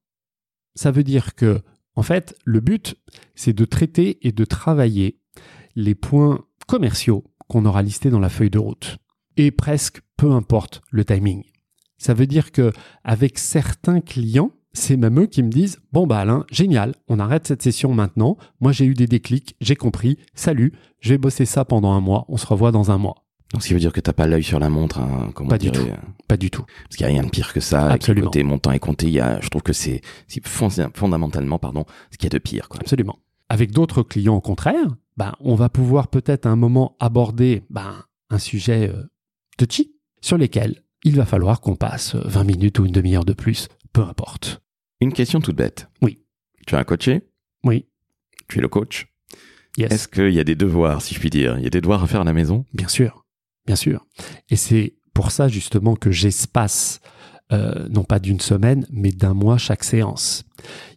Ça 0.76 0.92
veut 0.92 1.04
dire 1.04 1.36
que, 1.36 1.62
en 1.96 2.04
fait, 2.04 2.36
le 2.46 2.60
but, 2.60 2.96
c'est 3.36 3.54
de 3.54 3.66
traiter 3.66 4.26
et 4.28 4.32
de 4.32 4.46
travailler 4.46 5.20
les 5.76 5.96
points 5.96 6.46
commerciaux 6.68 7.24
qu'on 7.48 7.66
aura 7.66 7.82
listés 7.82 8.10
dans 8.10 8.20
la 8.20 8.30
feuille 8.30 8.50
de 8.50 8.60
route. 8.60 8.98
Et 9.38 9.52
presque 9.52 10.02
peu 10.18 10.32
importe 10.32 10.82
le 10.92 11.06
timing. 11.06 11.44
Ça 11.98 12.14
veut 12.14 12.28
dire 12.28 12.52
que 12.52 12.72
avec 13.04 13.38
certains 13.38 14.02
clients, 14.02 14.52
c'est 14.74 14.98
même 14.98 15.20
eux 15.20 15.26
qui 15.28 15.44
me 15.44 15.50
disent 15.50 15.80
Bon, 15.92 16.08
bah 16.08 16.20
Alain, 16.20 16.46
génial, 16.52 16.96
on 17.08 17.20
arrête 17.20 17.48
cette 17.48 17.62
session 17.62 17.94
maintenant. 17.94 18.38
Moi, 18.60 18.72
j'ai 18.72 18.86
eu 18.86 18.94
des 18.94 19.08
déclics, 19.08 19.56
j'ai 19.62 19.76
compris. 19.76 20.18
Salut, 20.34 20.74
je 21.00 21.10
vais 21.10 21.18
bosser 21.18 21.46
ça 21.46 21.66
pendant 21.66 21.92
un 21.92 22.02
mois. 22.02 22.26
On 22.30 22.38
se 22.38 22.46
revoit 22.48 22.72
dans 22.72 22.92
un 22.92 22.98
mois. 22.98 23.16
Donc, 23.54 23.62
ce 23.62 23.68
qui 23.68 23.74
veut 23.76 23.80
dire 23.80 23.94
que 23.94 24.02
t'as 24.02 24.14
pas 24.14 24.26
l'œil 24.26 24.42
sur 24.44 24.58
la 24.60 24.70
montre, 24.70 25.00
hein, 25.00 25.30
comme 25.36 25.48
Pas 25.48 25.60
du 25.60 25.70
tout. 25.72 25.86
Pas 26.28 26.38
du 26.38 26.50
tout. 26.50 26.64
Parce 26.86 26.96
qu'il 26.96 27.06
n'y 27.06 27.12
a 27.12 27.14
rien 27.14 27.24
de 27.24 27.30
pire 27.30 27.54
que 27.54 27.60
ça. 27.60 27.88
Absolument. 27.92 28.26
Côté 28.26 28.42
mon 28.42 28.58
temps 28.58 28.72
est 28.72 28.80
compté, 28.80 29.06
il 29.06 29.14
y 29.14 29.20
a, 29.20 29.40
je 29.42 29.50
trouve 29.50 29.62
que 29.62 29.74
c'est, 29.74 30.02
c'est 30.28 30.46
fond- 30.48 30.70
fondamentalement, 30.96 31.60
pardon, 31.60 31.86
ce 32.10 32.18
qu'il 32.18 32.26
y 32.26 32.32
a 32.34 32.38
de 32.38 32.40
pire, 32.40 32.68
quoi. 32.68 32.80
Absolument. 32.82 33.20
Avec 33.50 33.72
d'autres 33.72 34.02
clients, 34.02 34.36
au 34.36 34.42
contraire, 34.42 34.88
ben, 35.18 35.34
on 35.40 35.54
va 35.54 35.70
pouvoir 35.70 36.08
peut-être 36.08 36.48
à 36.48 36.50
un 36.50 36.56
moment 36.56 36.96
aborder 37.00 37.62
ben, 37.70 37.94
un 38.32 38.40
sujet 38.40 38.90
euh, 38.90 39.04
touchy 39.60 39.94
sur 40.20 40.40
lesquels 40.40 40.82
il 41.04 41.16
va 41.16 41.26
falloir 41.28 41.62
qu'on 41.62 41.76
passe 41.76 42.16
20 42.16 42.46
minutes 42.46 42.80
ou 42.80 42.86
une 42.88 42.92
demi-heure 42.92 43.26
de 43.26 43.34
plus, 43.34 43.68
peu 43.92 44.02
importe. 44.02 44.63
Une 45.04 45.12
question 45.14 45.42
toute 45.42 45.56
bête. 45.58 45.90
Oui. 46.02 46.20
Tu 46.66 46.76
as 46.76 46.80
un 46.80 46.84
coaché, 46.86 47.24
Oui, 47.66 47.86
tu 48.48 48.60
es 48.60 48.62
le 48.62 48.70
coach? 48.70 49.08
yes. 49.78 49.92
Est-ce 49.92 50.08
qu'il 50.08 50.34
y 50.34 50.40
a 50.40 50.44
des 50.46 50.56
devoirs, 50.56 51.02
si 51.02 51.14
je 51.14 51.20
puis 51.20 51.30
dire? 51.30 51.58
Il 51.58 51.64
y 51.64 51.68
a 51.68 51.70
des 51.70 51.82
devoirs 51.82 52.02
à 52.04 52.08
faire 52.08 52.22
à 52.22 52.24
la 52.24 52.32
maison? 52.34 52.66
Bien 52.74 52.88
sûr, 52.88 53.26
bien 53.66 53.76
sûr. 53.76 54.06
Et 54.50 54.56
c'est 54.56 54.96
pour 55.14 55.32
ça 55.32 55.50
justement 55.50 55.96
que 55.98 56.10
j'espace 56.12 57.02
euh, 57.52 57.88
non 57.90 58.06
pas 58.06 58.20
d'une 58.20 58.40
semaine, 58.40 58.88
mais 58.92 59.12
d'un 59.12 59.34
mois 59.34 59.58
chaque 59.58 59.84
séance. 59.84 60.46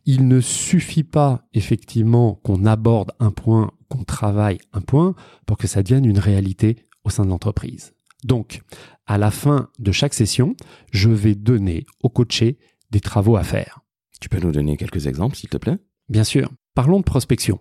Il 0.05 0.29
ne 0.29 0.41
suffit 0.41 1.03
pas 1.03 1.43
effectivement 1.53 2.37
qu'on 2.37 2.65
aborde 2.65 3.11
un 3.19 3.33
point, 3.33 3.73
qu'on 3.89 4.05
travaille 4.05 4.59
un 4.73 4.81
point, 4.83 5.17
pour 5.47 5.57
que 5.59 5.67
ça 5.67 5.83
devienne 5.83 6.05
une 6.05 6.21
réalité 6.21 6.77
au 7.03 7.11
sein 7.11 7.25
de 7.25 7.31
l'entreprise. 7.31 7.93
Donc, 8.23 8.63
à 9.07 9.19
la 9.19 9.33
fin 9.33 9.69
de 9.81 9.91
chaque 9.91 10.15
session, 10.15 10.55
je 10.93 11.11
vais 11.11 11.35
donner 11.35 11.85
au 12.05 12.09
coaché 12.09 12.59
des 12.93 13.01
travaux 13.01 13.37
à 13.37 13.43
faire. 13.43 13.81
Tu 14.21 14.29
peux 14.29 14.41
nous 14.41 14.53
donner 14.53 14.77
quelques 14.77 15.07
exemples, 15.07 15.37
s'il 15.37 15.49
te 15.49 15.57
plaît? 15.57 15.79
Bien 16.09 16.25
sûr. 16.25 16.51
Parlons 16.75 16.99
de 16.99 17.05
prospection, 17.05 17.59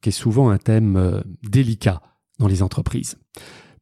qui 0.00 0.10
est 0.10 0.12
souvent 0.12 0.50
un 0.50 0.58
thème 0.58 0.96
euh, 0.96 1.20
délicat 1.42 2.02
dans 2.38 2.48
les 2.48 2.62
entreprises. 2.62 3.18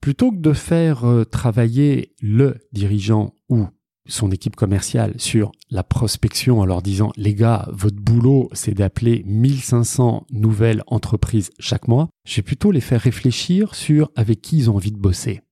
Plutôt 0.01 0.31
que 0.31 0.39
de 0.39 0.53
faire 0.53 1.05
euh, 1.05 1.25
travailler 1.25 2.15
le 2.21 2.57
dirigeant 2.73 3.35
ou 3.49 3.67
son 4.09 4.31
équipe 4.31 4.57
commerciale 4.57 5.15
sur 5.19 5.53
la 5.71 5.83
prospection 5.83 6.61
en 6.61 6.65
leur 6.65 6.83
disant 6.83 7.13
les 7.17 7.35
gars, 7.35 7.69
votre 7.73 7.97
boulot 7.97 8.49
c'est 8.53 8.75
d'appeler 8.75 9.25
1500 9.27 10.27
nouvelles 10.31 10.85
entreprises 10.87 11.51
chaque 11.59 11.89
mois, 11.89 12.09
je 12.25 12.37
vais 12.37 12.43
plutôt 12.43 12.71
les 12.71 12.81
faire 12.81 13.01
réfléchir 13.01 13.75
sur 13.75 14.11
avec 14.15 14.41
qui 14.41 14.59
ils 14.59 14.71
ont 14.71 14.77
envie 14.77 14.93
de 14.93 14.99
bosser. 14.99 15.43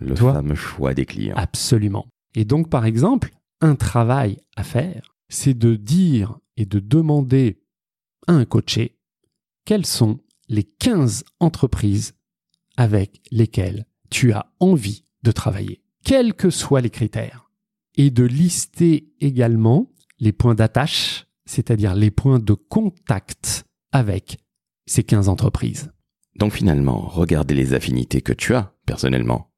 Le 0.00 0.14
Toi 0.14 0.34
fameux 0.34 0.54
choix 0.54 0.94
des 0.94 1.06
clients. 1.06 1.36
Absolument. 1.36 2.06
Et 2.34 2.44
donc, 2.44 2.68
par 2.68 2.84
exemple, 2.84 3.30
un 3.60 3.74
travail 3.74 4.38
à 4.56 4.62
faire, 4.62 5.15
c'est 5.28 5.54
de 5.54 5.76
dire 5.76 6.38
et 6.56 6.66
de 6.66 6.78
demander 6.78 7.62
à 8.26 8.32
un 8.32 8.44
coaché 8.44 8.98
quelles 9.64 9.86
sont 9.86 10.20
les 10.48 10.64
15 10.64 11.24
entreprises 11.40 12.14
avec 12.76 13.20
lesquelles 13.30 13.86
tu 14.10 14.32
as 14.32 14.52
envie 14.60 15.04
de 15.22 15.32
travailler, 15.32 15.82
quels 16.04 16.34
que 16.34 16.50
soient 16.50 16.80
les 16.80 16.90
critères. 16.90 17.50
Et 17.98 18.10
de 18.10 18.24
lister 18.24 19.10
également 19.20 19.90
les 20.18 20.32
points 20.32 20.54
d'attache, 20.54 21.26
c'est-à-dire 21.46 21.94
les 21.94 22.10
points 22.10 22.38
de 22.38 22.52
contact 22.52 23.64
avec 23.90 24.38
ces 24.84 25.02
15 25.02 25.28
entreprises. 25.28 25.90
Donc 26.36 26.52
finalement, 26.52 27.00
regarder 27.00 27.54
les 27.54 27.72
affinités 27.72 28.20
que 28.20 28.34
tu 28.34 28.54
as, 28.54 28.74
personnellement, 28.84 29.50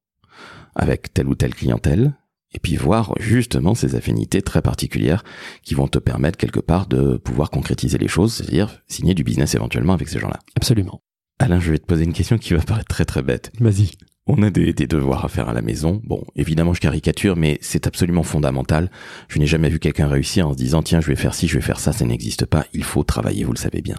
avec 0.76 1.12
telle 1.12 1.26
ou 1.26 1.34
telle 1.34 1.54
clientèle, 1.54 2.14
et 2.52 2.58
puis 2.58 2.76
voir 2.76 3.14
justement 3.18 3.74
ces 3.74 3.94
affinités 3.94 4.42
très 4.42 4.62
particulières 4.62 5.24
qui 5.62 5.74
vont 5.74 5.88
te 5.88 5.98
permettre 5.98 6.38
quelque 6.38 6.60
part 6.60 6.86
de 6.86 7.16
pouvoir 7.16 7.50
concrétiser 7.50 7.98
les 7.98 8.08
choses, 8.08 8.34
c'est-à-dire 8.34 8.82
signer 8.86 9.14
du 9.14 9.24
business 9.24 9.54
éventuellement 9.54 9.92
avec 9.92 10.08
ces 10.08 10.18
gens-là. 10.18 10.38
Absolument. 10.56 11.02
Alain, 11.38 11.60
je 11.60 11.70
vais 11.70 11.78
te 11.78 11.86
poser 11.86 12.04
une 12.04 12.12
question 12.12 12.38
qui 12.38 12.54
va 12.54 12.60
paraître 12.60 12.88
très 12.88 13.04
très 13.04 13.22
bête. 13.22 13.52
Vas-y. 13.60 13.90
On 14.26 14.42
a 14.42 14.50
des, 14.50 14.74
des, 14.74 14.86
devoirs 14.86 15.24
à 15.24 15.28
faire 15.28 15.48
à 15.48 15.54
la 15.54 15.62
maison. 15.62 16.02
Bon, 16.04 16.22
évidemment, 16.36 16.74
je 16.74 16.80
caricature, 16.80 17.36
mais 17.36 17.58
c'est 17.62 17.86
absolument 17.86 18.22
fondamental. 18.22 18.90
Je 19.28 19.38
n'ai 19.38 19.46
jamais 19.46 19.70
vu 19.70 19.78
quelqu'un 19.78 20.06
réussir 20.06 20.48
en 20.48 20.52
se 20.52 20.58
disant, 20.58 20.82
tiens, 20.82 21.00
je 21.00 21.06
vais 21.06 21.16
faire 21.16 21.34
ci, 21.34 21.48
je 21.48 21.54
vais 21.54 21.62
faire 21.62 21.80
ça, 21.80 21.92
ça 21.92 22.04
n'existe 22.04 22.44
pas. 22.44 22.66
Il 22.74 22.84
faut 22.84 23.04
travailler, 23.04 23.44
vous 23.44 23.54
le 23.54 23.58
savez 23.58 23.80
bien. 23.80 23.96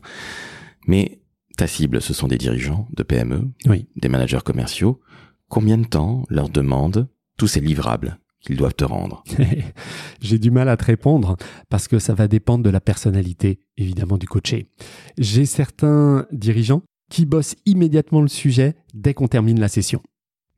Mais 0.86 1.20
ta 1.58 1.66
cible, 1.66 2.02
ce 2.02 2.14
sont 2.14 2.28
des 2.28 2.38
dirigeants 2.38 2.88
de 2.96 3.04
PME, 3.04 3.50
oui. 3.66 3.88
des 3.96 4.08
managers 4.08 4.40
commerciaux. 4.46 5.02
Combien 5.48 5.80
de 5.80 5.86
temps 5.86 6.24
leur 6.30 6.50
demandent 6.50 7.08
tous 7.38 7.48
ces 7.48 7.60
livrables? 7.60 8.20
Qu'ils 8.42 8.58
doivent 8.58 8.76
te 8.76 8.86
rendre 8.86 9.24
J'ai 10.22 10.40
du 10.40 10.52
mal 10.52 10.70
à 10.70 10.78
te 10.78 10.86
répondre 10.86 11.38
parce 11.70 11.88
que 11.88 12.00
ça 12.00 12.14
va 12.14 12.28
dépendre 12.28 12.64
de 12.64 12.70
la 12.70 12.82
personnalité, 12.82 13.60
évidemment, 13.78 14.18
du 14.18 14.28
coaché. 14.28 14.70
J'ai 15.18 15.46
certains 15.46 16.26
dirigeants 16.32 16.84
qui 17.10 17.26
bossent 17.26 17.56
immédiatement 17.66 18.22
le 18.22 18.28
sujet 18.28 18.76
dès 18.94 19.14
qu'on 19.14 19.28
termine 19.28 19.60
la 19.60 19.68
session. 19.68 20.02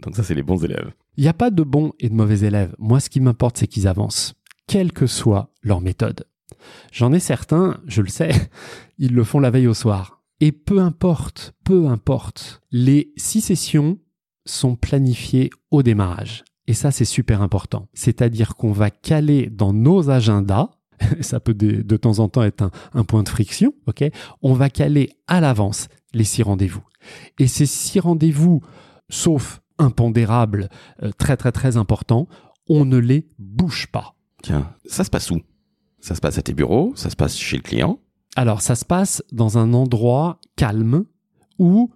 Donc 0.01 0.15
ça, 0.15 0.23
c'est 0.23 0.35
les 0.35 0.43
bons 0.43 0.63
élèves. 0.63 0.91
Il 1.17 1.23
n'y 1.23 1.29
a 1.29 1.33
pas 1.33 1.51
de 1.51 1.63
bons 1.63 1.93
et 1.99 2.09
de 2.09 2.13
mauvais 2.13 2.39
élèves. 2.39 2.75
Moi, 2.79 2.99
ce 2.99 3.09
qui 3.09 3.19
m'importe, 3.19 3.57
c'est 3.57 3.67
qu'ils 3.67 3.87
avancent, 3.87 4.33
quelle 4.67 4.91
que 4.91 5.07
soit 5.07 5.53
leur 5.61 5.81
méthode. 5.81 6.25
J'en 6.91 7.13
ai 7.13 7.19
certains, 7.19 7.79
je 7.87 8.01
le 8.01 8.09
sais, 8.09 8.31
ils 8.97 9.13
le 9.13 9.23
font 9.23 9.39
la 9.39 9.51
veille 9.51 9.67
au 9.67 9.73
soir. 9.73 10.21
Et 10.39 10.51
peu 10.51 10.79
importe, 10.79 11.53
peu 11.63 11.87
importe, 11.87 12.61
les 12.71 13.13
six 13.15 13.41
sessions 13.41 13.99
sont 14.45 14.75
planifiées 14.75 15.51
au 15.69 15.83
démarrage. 15.83 16.43
Et 16.71 16.73
ça, 16.73 16.89
c'est 16.89 17.03
super 17.03 17.41
important. 17.41 17.89
C'est-à-dire 17.93 18.55
qu'on 18.55 18.71
va 18.71 18.89
caler 18.89 19.49
dans 19.49 19.73
nos 19.73 20.09
agendas, 20.09 20.69
ça 21.19 21.41
peut 21.41 21.53
de, 21.53 21.81
de 21.81 21.97
temps 21.97 22.19
en 22.19 22.29
temps 22.29 22.43
être 22.43 22.61
un, 22.61 22.71
un, 22.93 23.03
point 23.03 23.23
de 23.23 23.27
friction, 23.27 23.73
ok? 23.87 24.05
On 24.41 24.53
va 24.53 24.69
caler 24.69 25.09
à 25.27 25.41
l'avance 25.41 25.89
les 26.13 26.23
six 26.23 26.43
rendez-vous. 26.43 26.81
Et 27.39 27.47
ces 27.47 27.65
six 27.65 27.99
rendez-vous, 27.99 28.61
sauf 29.09 29.59
impondérables, 29.79 30.69
euh, 31.03 31.11
très 31.17 31.35
très 31.35 31.51
très 31.51 31.75
importants, 31.75 32.29
on 32.69 32.85
ne 32.85 32.99
les 32.99 33.27
bouge 33.37 33.87
pas. 33.87 34.15
Tiens, 34.41 34.73
ça 34.85 35.03
se 35.03 35.09
passe 35.09 35.29
où? 35.29 35.41
Ça 35.99 36.15
se 36.15 36.21
passe 36.21 36.37
à 36.37 36.41
tes 36.41 36.53
bureaux? 36.53 36.93
Ça 36.95 37.09
se 37.09 37.17
passe 37.17 37.37
chez 37.37 37.57
le 37.57 37.63
client? 37.63 37.99
Alors, 38.37 38.61
ça 38.61 38.75
se 38.75 38.85
passe 38.85 39.21
dans 39.33 39.57
un 39.57 39.73
endroit 39.73 40.39
calme 40.55 41.03
où 41.59 41.91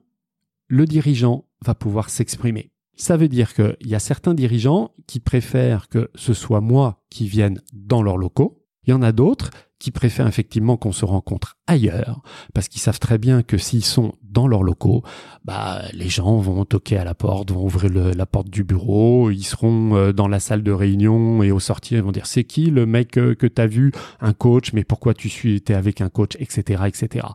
le 0.68 0.86
dirigeant 0.86 1.46
va 1.64 1.76
pouvoir 1.76 2.10
s'exprimer. 2.10 2.74
Ça 2.96 3.18
veut 3.18 3.28
dire 3.28 3.54
qu'il 3.54 3.76
y 3.82 3.96
a 3.96 4.00
certains 4.00 4.34
dirigeants 4.34 4.92
qui 5.08 5.20
préfèrent 5.20 5.90
que 5.90 6.10
ce 6.16 6.34
soit 6.34 6.62
moi 6.62 7.02
qui 7.10 7.28
vienne 7.28 7.62
dans 7.74 8.02
leurs 8.02 8.18
locaux. 8.18 8.62
Il 8.88 8.92
y 8.92 8.94
en 8.94 9.02
a 9.02 9.12
d'autres 9.12 9.50
qui 9.80 9.92
préfèrent 9.92 10.28
effectivement 10.28 10.78
qu'on 10.78 10.92
se 10.92 11.06
rencontre 11.06 11.58
ailleurs, 11.68 12.22
parce 12.54 12.70
qu'ils 12.70 12.82
savent 12.82 13.00
très 13.00 13.18
bien 13.18 13.44
que 13.44 13.58
s'ils 13.58 13.84
sont 13.84 14.14
dans 14.24 14.48
leurs 14.48 14.64
locaux, 14.64 15.04
bah 15.44 15.82
les 15.94 16.08
gens 16.08 16.38
vont 16.38 16.64
toquer 16.66 16.98
à 16.98 17.04
la 17.04 17.14
porte, 17.14 17.52
vont 17.52 17.66
ouvrir 17.66 17.92
la 18.16 18.26
porte 18.26 18.50
du 18.50 18.64
bureau, 18.64 19.30
ils 19.32 19.44
seront 19.44 19.96
euh, 19.96 20.14
dans 20.14 20.28
la 20.28 20.40
salle 20.40 20.64
de 20.64 20.72
réunion 20.72 21.44
et 21.44 21.52
au 21.52 21.60
sortir 21.60 21.98
ils 21.98 22.04
vont 22.04 22.12
dire 22.12 22.26
c'est 22.26 22.46
qui 22.46 22.72
le 22.72 22.86
mec 22.86 23.12
que, 23.12 23.34
que 23.34 23.48
t'as 23.48 23.68
vu, 23.68 23.92
un 24.22 24.34
coach, 24.34 24.72
mais 24.74 24.84
pourquoi 24.84 25.14
tu 25.14 25.30
suis 25.30 25.56
été 25.56 25.74
avec 25.74 26.00
un 26.02 26.10
coach, 26.10 26.36
etc., 26.40 26.84
etc. 26.88 27.28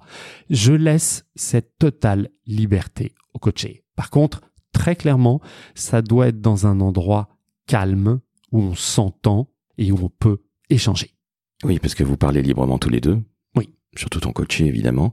Je 0.49 0.73
laisse 0.73 1.27
cette 1.35 1.79
totale 1.79 2.31
liberté 2.47 3.13
au 3.35 3.39
coaché. 3.39 3.85
Par 3.97 4.11
contre, 4.11 4.41
très 4.81 4.97
clairement, 4.97 5.43
ça 5.75 6.01
doit 6.01 6.29
être 6.29 6.41
dans 6.41 6.67
un 6.67 6.81
endroit 6.81 7.29
calme 7.67 8.21
où 8.51 8.63
on 8.63 8.75
s'entend 8.75 9.51
et 9.77 9.93
où 9.93 9.99
on 10.03 10.09
peut 10.09 10.39
échanger. 10.71 11.15
Oui, 11.65 11.79
parce 11.79 11.95
que 11.95 12.03
vous 12.03 12.17
parlez 12.17 12.41
librement 12.41 12.79
tous 12.79 12.89
les 12.89 13.03
deux. 13.03 13.21
Oui. 13.57 13.75
Surtout 13.95 14.21
ton 14.21 14.33
coaché, 14.33 14.65
évidemment. 14.65 15.13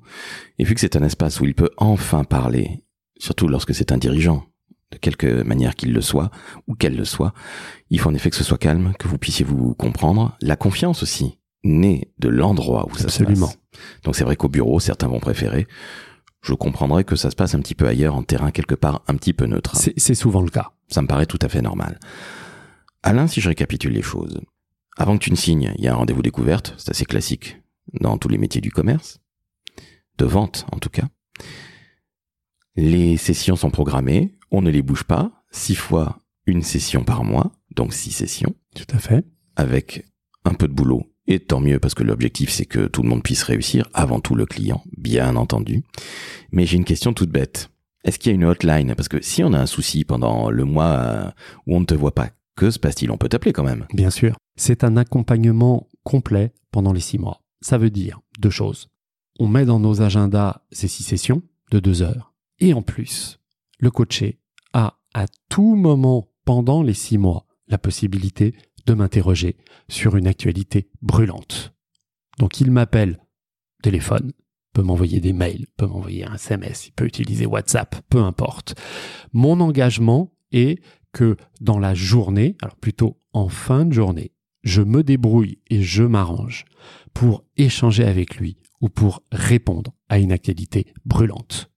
Et 0.57 0.63
vu 0.63 0.73
que 0.73 0.79
c'est 0.79 0.95
un 0.95 1.03
espace 1.03 1.41
où 1.41 1.45
il 1.45 1.53
peut 1.53 1.71
enfin 1.75 2.23
parler, 2.23 2.85
surtout 3.19 3.49
lorsque 3.49 3.75
c'est 3.75 3.91
un 3.91 3.97
dirigeant, 3.97 4.45
de 4.93 4.97
quelque 4.97 5.43
manière 5.43 5.75
qu'il 5.75 5.91
le 5.91 5.99
soit, 5.99 6.31
ou 6.67 6.73
qu'elle 6.73 6.95
le 6.95 7.03
soit, 7.03 7.33
il 7.89 7.99
faut 7.99 8.09
en 8.09 8.13
effet 8.13 8.29
que 8.29 8.37
ce 8.37 8.45
soit 8.45 8.57
calme, 8.57 8.93
que 8.97 9.09
vous 9.09 9.17
puissiez 9.17 9.43
vous 9.43 9.75
comprendre. 9.75 10.37
La 10.41 10.55
confiance 10.55 11.03
aussi, 11.03 11.39
naît 11.65 12.13
de 12.19 12.29
l'endroit 12.29 12.87
où 12.89 12.95
ça 12.95 13.03
Absolument. 13.03 13.47
se 13.47 13.57
passe. 13.57 13.59
Donc 14.05 14.15
c'est 14.15 14.23
vrai 14.23 14.37
qu'au 14.37 14.47
bureau, 14.47 14.79
certains 14.79 15.09
vont 15.09 15.19
préférer. 15.19 15.67
Je 16.41 16.53
comprendrais 16.53 17.03
que 17.03 17.15
ça 17.15 17.29
se 17.31 17.35
passe 17.35 17.55
un 17.55 17.59
petit 17.59 17.75
peu 17.75 17.87
ailleurs, 17.87 18.15
en 18.15 18.23
terrain 18.23 18.51
quelque 18.51 18.75
part 18.75 19.03
un 19.07 19.15
petit 19.15 19.33
peu 19.33 19.45
neutre. 19.45 19.75
C'est 19.75 20.15
souvent 20.15 20.41
le 20.41 20.49
cas. 20.49 20.71
Ça 20.87 21.01
me 21.01 21.07
paraît 21.07 21.25
tout 21.25 21.39
à 21.41 21.49
fait 21.49 21.61
normal. 21.61 21.99
Alain, 23.03 23.27
si 23.27 23.41
je 23.41 23.49
récapitule 23.49 23.93
les 23.93 24.01
choses, 24.01 24.39
avant 24.97 25.17
que 25.17 25.23
tu 25.23 25.31
ne 25.31 25.35
signes, 25.35 25.73
il 25.77 25.83
y 25.83 25.87
a 25.87 25.93
un 25.93 25.97
rendez-vous 25.97 26.21
découverte, 26.21 26.73
c'est 26.77 26.89
assez 26.89 27.05
classique 27.05 27.61
dans 27.93 28.17
tous 28.17 28.29
les 28.29 28.37
métiers 28.37 28.61
du 28.61 28.71
commerce, 28.71 29.19
de 30.17 30.25
vente 30.25 30.65
en 30.71 30.79
tout 30.79 30.89
cas. 30.89 31.07
Les 32.75 33.17
sessions 33.17 33.55
sont 33.55 33.71
programmées, 33.71 34.37
on 34.51 34.61
ne 34.61 34.69
les 34.69 34.81
bouge 34.81 35.03
pas, 35.03 35.43
six 35.51 35.75
fois 35.75 36.19
une 36.45 36.63
session 36.63 37.03
par 37.03 37.23
mois, 37.23 37.51
donc 37.75 37.93
six 37.93 38.11
sessions. 38.11 38.55
Tout 38.75 38.87
à 38.95 38.99
fait. 38.99 39.25
Avec 39.55 40.05
un 40.45 40.53
peu 40.53 40.67
de 40.67 40.73
boulot, 40.73 41.03
et 41.27 41.39
tant 41.39 41.59
mieux 41.59 41.79
parce 41.79 41.93
que 41.93 42.03
l'objectif 42.03 42.49
c'est 42.49 42.65
que 42.65 42.87
tout 42.87 43.03
le 43.03 43.09
monde 43.09 43.23
puisse 43.23 43.43
réussir, 43.43 43.87
avant 43.93 44.19
tout 44.19 44.35
le 44.35 44.45
client, 44.45 44.83
bien 44.97 45.35
entendu. 45.35 45.83
Mais 46.51 46.65
j'ai 46.65 46.77
une 46.77 46.85
question 46.85 47.13
toute 47.13 47.29
bête. 47.29 47.69
Est-ce 48.03 48.19
qu'il 48.19 48.31
y 48.31 48.33
a 48.33 48.35
une 48.35 48.45
hotline? 48.45 48.95
Parce 48.95 49.09
que 49.09 49.21
si 49.21 49.43
on 49.43 49.53
a 49.53 49.59
un 49.59 49.65
souci 49.65 50.05
pendant 50.05 50.49
le 50.49 50.63
mois 50.63 51.33
où 51.65 51.75
on 51.75 51.81
ne 51.81 51.85
te 51.85 51.93
voit 51.93 52.15
pas, 52.15 52.29
que 52.55 52.71
se 52.71 52.79
passe-t-il? 52.79 53.11
On 53.11 53.17
peut 53.17 53.29
t'appeler 53.29 53.53
quand 53.53 53.63
même. 53.63 53.85
Bien 53.93 54.09
sûr. 54.09 54.35
C'est 54.55 54.83
un 54.83 54.97
accompagnement 54.97 55.87
complet 56.03 56.53
pendant 56.71 56.93
les 56.93 57.01
six 57.01 57.17
mois. 57.17 57.43
Ça 57.61 57.77
veut 57.77 57.89
dire 57.89 58.21
deux 58.39 58.49
choses. 58.49 58.89
On 59.39 59.47
met 59.47 59.65
dans 59.65 59.79
nos 59.79 60.01
agendas 60.01 60.61
ces 60.71 60.87
six 60.87 61.03
sessions 61.03 61.43
de 61.71 61.79
deux 61.79 62.01
heures. 62.01 62.33
Et 62.59 62.73
en 62.73 62.81
plus, 62.81 63.39
le 63.79 63.91
coaché 63.91 64.39
a 64.73 64.97
à 65.13 65.25
tout 65.49 65.75
moment 65.75 66.29
pendant 66.45 66.81
les 66.81 66.93
six 66.93 67.17
mois 67.17 67.45
la 67.67 67.77
possibilité 67.77 68.55
de 68.87 68.93
m'interroger 68.93 69.55
sur 69.89 70.15
une 70.15 70.27
actualité 70.27 70.89
brûlante. 71.01 71.73
Donc 72.39 72.59
il 72.59 72.71
m'appelle 72.71 73.19
téléphone, 73.83 74.31
peut 74.73 74.81
m'envoyer 74.81 75.19
des 75.19 75.33
mails, 75.33 75.67
peut 75.77 75.85
m'envoyer 75.85 76.25
un 76.25 76.35
SMS, 76.35 76.87
il 76.87 76.91
peut 76.93 77.05
utiliser 77.05 77.45
WhatsApp, 77.45 77.95
peu 78.09 78.19
importe. 78.19 78.75
Mon 79.33 79.59
engagement 79.59 80.33
est 80.51 80.81
que 81.13 81.35
dans 81.61 81.79
la 81.79 81.93
journée, 81.93 82.55
alors 82.61 82.75
plutôt 82.77 83.19
en 83.33 83.49
fin 83.49 83.85
de 83.85 83.93
journée, 83.93 84.31
je 84.63 84.81
me 84.81 85.03
débrouille 85.03 85.59
et 85.69 85.81
je 85.81 86.03
m'arrange 86.03 86.65
pour 87.13 87.45
échanger 87.57 88.03
avec 88.03 88.37
lui 88.37 88.57
ou 88.81 88.89
pour 88.89 89.23
répondre 89.31 89.93
à 90.09 90.19
une 90.19 90.31
actualité 90.31 90.93
brûlante. 91.05 91.71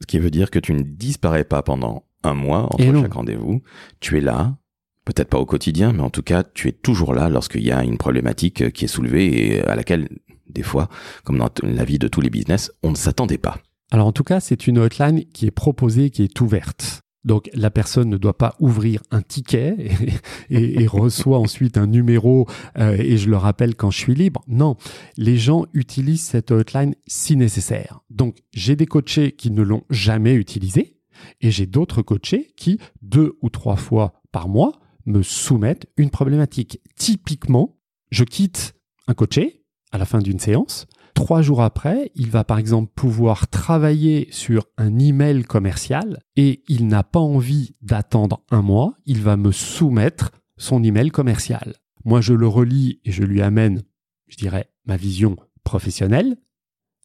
Ce 0.00 0.06
qui 0.06 0.18
veut 0.18 0.30
dire 0.30 0.50
que 0.50 0.58
tu 0.58 0.74
ne 0.74 0.82
disparais 0.82 1.44
pas 1.44 1.62
pendant 1.62 2.06
un 2.22 2.34
mois 2.34 2.64
entre 2.72 3.00
chaque 3.02 3.14
rendez-vous. 3.14 3.62
Tu 4.00 4.18
es 4.18 4.20
là, 4.20 4.58
peut-être 5.06 5.30
pas 5.30 5.38
au 5.38 5.46
quotidien, 5.46 5.92
mais 5.94 6.02
en 6.02 6.10
tout 6.10 6.22
cas, 6.22 6.42
tu 6.42 6.68
es 6.68 6.72
toujours 6.72 7.14
là 7.14 7.30
lorsqu'il 7.30 7.62
y 7.62 7.72
a 7.72 7.82
une 7.82 7.96
problématique 7.96 8.70
qui 8.72 8.84
est 8.84 8.88
soulevée 8.88 9.54
et 9.54 9.62
à 9.62 9.74
laquelle, 9.74 10.08
des 10.50 10.62
fois, 10.62 10.88
comme 11.24 11.38
dans 11.38 11.48
la 11.62 11.84
vie 11.84 11.98
de 11.98 12.08
tous 12.08 12.20
les 12.20 12.28
business, 12.28 12.70
on 12.82 12.90
ne 12.90 12.96
s'attendait 12.96 13.38
pas. 13.38 13.56
Alors 13.90 14.08
en 14.08 14.12
tout 14.12 14.24
cas, 14.24 14.40
c'est 14.40 14.66
une 14.66 14.78
hotline 14.78 15.24
qui 15.32 15.46
est 15.46 15.52
proposée, 15.52 16.10
qui 16.10 16.24
est 16.24 16.40
ouverte. 16.40 17.00
Donc 17.24 17.50
la 17.54 17.70
personne 17.70 18.08
ne 18.08 18.16
doit 18.16 18.38
pas 18.38 18.54
ouvrir 18.60 19.02
un 19.10 19.22
ticket 19.22 19.76
et, 20.50 20.86
reçoit 20.86 21.38
ensuite 21.38 21.76
un 21.76 21.86
numéro 21.86 22.46
euh, 22.78 22.96
et 22.98 23.16
je 23.16 23.28
le 23.28 23.36
rappelle 23.36 23.74
quand 23.74 23.90
je 23.90 23.98
suis 23.98 24.14
libre. 24.14 24.42
Non, 24.46 24.76
les 25.16 25.36
gens 25.36 25.66
utilisent 25.72 26.24
cette 26.24 26.52
hotline 26.52 26.94
si 27.06 27.36
nécessaire. 27.36 28.00
Donc 28.10 28.38
j'ai 28.52 28.76
des 28.76 28.86
coachés 28.86 29.32
qui 29.32 29.50
ne 29.50 29.62
l'ont 29.62 29.82
jamais 29.90 30.34
utilisé 30.34 30.96
et 31.40 31.50
j'ai 31.50 31.66
d'autres 31.66 32.02
coachés 32.02 32.52
qui, 32.56 32.78
deux 33.02 33.36
ou 33.42 33.50
trois 33.50 33.76
fois 33.76 34.20
par 34.30 34.48
mois, 34.48 34.72
me 35.06 35.22
soumettent 35.22 35.86
une 35.96 36.10
problématique. 36.10 36.80
Typiquement, 36.96 37.78
je 38.10 38.24
quitte 38.24 38.74
un 39.06 39.14
coaché 39.14 39.64
à 39.92 39.98
la 39.98 40.04
fin 40.04 40.18
d'une 40.18 40.38
séance. 40.38 40.86
Trois 41.14 41.40
jours 41.40 41.62
après, 41.62 42.10
il 42.14 42.30
va 42.30 42.44
par 42.44 42.58
exemple 42.58 42.92
pouvoir 42.94 43.48
travailler 43.48 44.28
sur 44.30 44.66
un 44.76 44.98
email 44.98 45.44
commercial 45.44 46.18
et 46.36 46.62
il 46.68 46.88
n'a 46.88 47.02
pas 47.02 47.20
envie 47.20 47.74
d'attendre 47.80 48.42
un 48.50 48.60
mois, 48.60 48.94
il 49.06 49.22
va 49.22 49.38
me 49.38 49.50
soumettre 49.50 50.30
son 50.58 50.82
email 50.82 51.10
commercial. 51.10 51.74
Moi, 52.04 52.20
je 52.20 52.34
le 52.34 52.46
relis 52.46 53.00
et 53.04 53.12
je 53.12 53.24
lui 53.24 53.40
amène, 53.40 53.82
je 54.28 54.36
dirais, 54.36 54.70
ma 54.84 54.96
vision 54.98 55.36
professionnelle. 55.64 56.36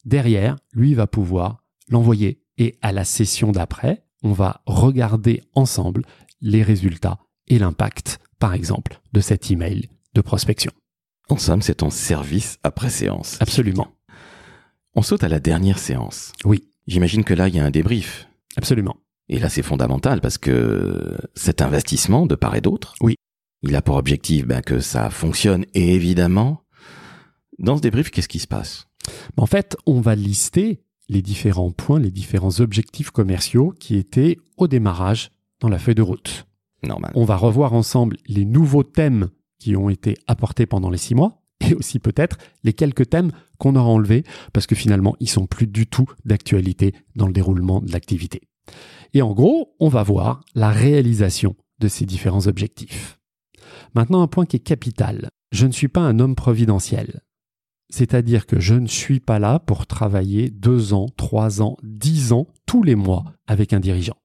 Derrière, 0.04 0.58
lui 0.74 0.94
va 0.94 1.08
pouvoir 1.08 1.64
l'envoyer 1.88 2.44
et 2.58 2.78
à 2.82 2.92
la 2.92 3.06
session 3.06 3.52
d'après, 3.52 4.06
on 4.24 4.34
va 4.34 4.62
regarder 4.66 5.42
ensemble 5.54 6.04
les 6.42 6.64
résultats 6.64 7.20
et 7.52 7.60
l'impact, 7.60 8.20
par 8.40 8.54
exemple, 8.54 9.00
de 9.12 9.20
cet 9.20 9.52
email 9.52 9.90
de 10.16 10.22
prospection. 10.22 10.72
En 11.30 11.38
somme, 11.38 11.62
c'est 11.62 11.76
ton 11.76 11.90
service 11.90 12.58
après 12.64 12.90
séance. 12.90 13.38
Absolument. 13.42 13.88
On 14.96 15.02
saute 15.02 15.24
à 15.24 15.30
la 15.30 15.40
dernière 15.40 15.78
séance. 15.78 16.32
Oui. 16.46 16.64
J'imagine 16.88 17.24
que 17.24 17.34
là, 17.34 17.50
il 17.50 17.56
y 17.56 17.60
a 17.60 17.66
un 17.66 17.70
débrief. 17.70 18.28
Absolument. 18.56 18.98
Et 19.30 19.38
là, 19.38 19.50
c'est 19.50 19.62
fondamental 19.62 20.22
parce 20.22 20.38
que 20.38 21.18
cet 21.36 21.62
investissement, 21.62 22.26
de 22.26 22.36
part 22.36 22.56
et 22.56 22.62
d'autre, 22.62 22.96
oui. 23.02 23.16
il 23.62 23.76
a 23.76 23.82
pour 23.82 23.98
objectif 23.98 24.46
ben, 24.48 24.62
que 24.62 24.80
ça 24.80 25.10
fonctionne. 25.10 25.66
Et 25.74 25.94
évidemment, 25.94 26.64
dans 27.60 27.78
ce 27.78 27.82
débrief, 27.82 28.12
qu'est-ce 28.12 28.28
qui 28.28 28.40
se 28.40 28.48
passe? 28.48 28.88
En 29.38 29.46
fait, 29.46 29.78
on 29.86 30.00
va 30.00 30.16
lister 30.16 30.84
les 31.10 31.22
différents 31.22 31.72
points, 31.72 32.00
les 32.00 32.12
différents 32.12 32.62
objectifs 32.62 33.12
commerciaux 33.12 33.74
qui 33.78 33.98
étaient 33.98 34.38
au 34.58 34.68
démarrage 34.68 35.32
dans 35.60 35.70
la 35.70 35.80
feuille 35.80 35.96
de 35.96 36.02
route. 36.02 36.46
On 37.16 37.26
va 37.26 37.36
revoir 37.36 37.74
ensemble 37.74 38.18
les 38.28 38.46
nouveaux 38.46 38.84
thèmes 38.84 39.30
qui 39.60 39.76
ont 39.76 39.90
été 39.90 40.16
apportés 40.28 40.66
pendant 40.66 40.90
les 40.90 40.98
six 40.98 41.16
mois 41.16 41.44
et 41.62 41.74
aussi 41.76 42.00
peut-être 42.00 42.38
les 42.64 42.74
quelques 42.74 43.10
thèmes 43.10 43.32
qu'on 43.60 43.76
aura 43.76 43.90
enlevés 43.90 44.24
parce 44.54 44.66
que 44.66 44.76
finalement 44.76 45.16
ils 45.20 45.30
sont 45.30 45.46
plus 45.46 45.68
du 45.68 45.86
tout 45.86 46.08
d'actualité 46.26 46.94
dans 47.16 47.28
le 47.28 47.34
déroulement 47.34 47.82
de 47.82 47.92
l'activité. 47.92 48.42
Et 49.14 49.22
en 49.22 49.34
gros, 49.34 49.76
on 49.80 49.90
va 49.90 50.04
voir 50.04 50.42
la 50.56 50.70
réalisation 50.70 51.56
de 51.80 51.88
ces 51.88 52.06
différents 52.06 52.48
objectifs. 52.48 53.20
Maintenant, 53.94 54.22
un 54.22 54.28
point 54.28 54.46
qui 54.46 54.56
est 54.56 54.60
capital. 54.60 55.30
Je 55.52 55.68
ne 55.68 55.72
suis 55.72 55.90
pas 55.90 56.02
un 56.02 56.20
homme 56.20 56.36
providentiel. 56.36 57.22
C'est-à-dire 57.90 58.46
que 58.46 58.60
je 58.60 58.76
ne 58.76 58.88
suis 58.88 59.20
pas 59.20 59.38
là 59.38 59.60
pour 59.60 59.86
travailler 59.86 60.50
deux 60.50 60.94
ans, 60.94 61.08
trois 61.18 61.62
ans, 61.62 61.76
dix 61.84 62.32
ans, 62.32 62.48
tous 62.66 62.84
les 62.84 62.96
mois 62.96 63.26
avec 63.48 63.74
un 63.74 63.82
dirigeant. 63.82 64.16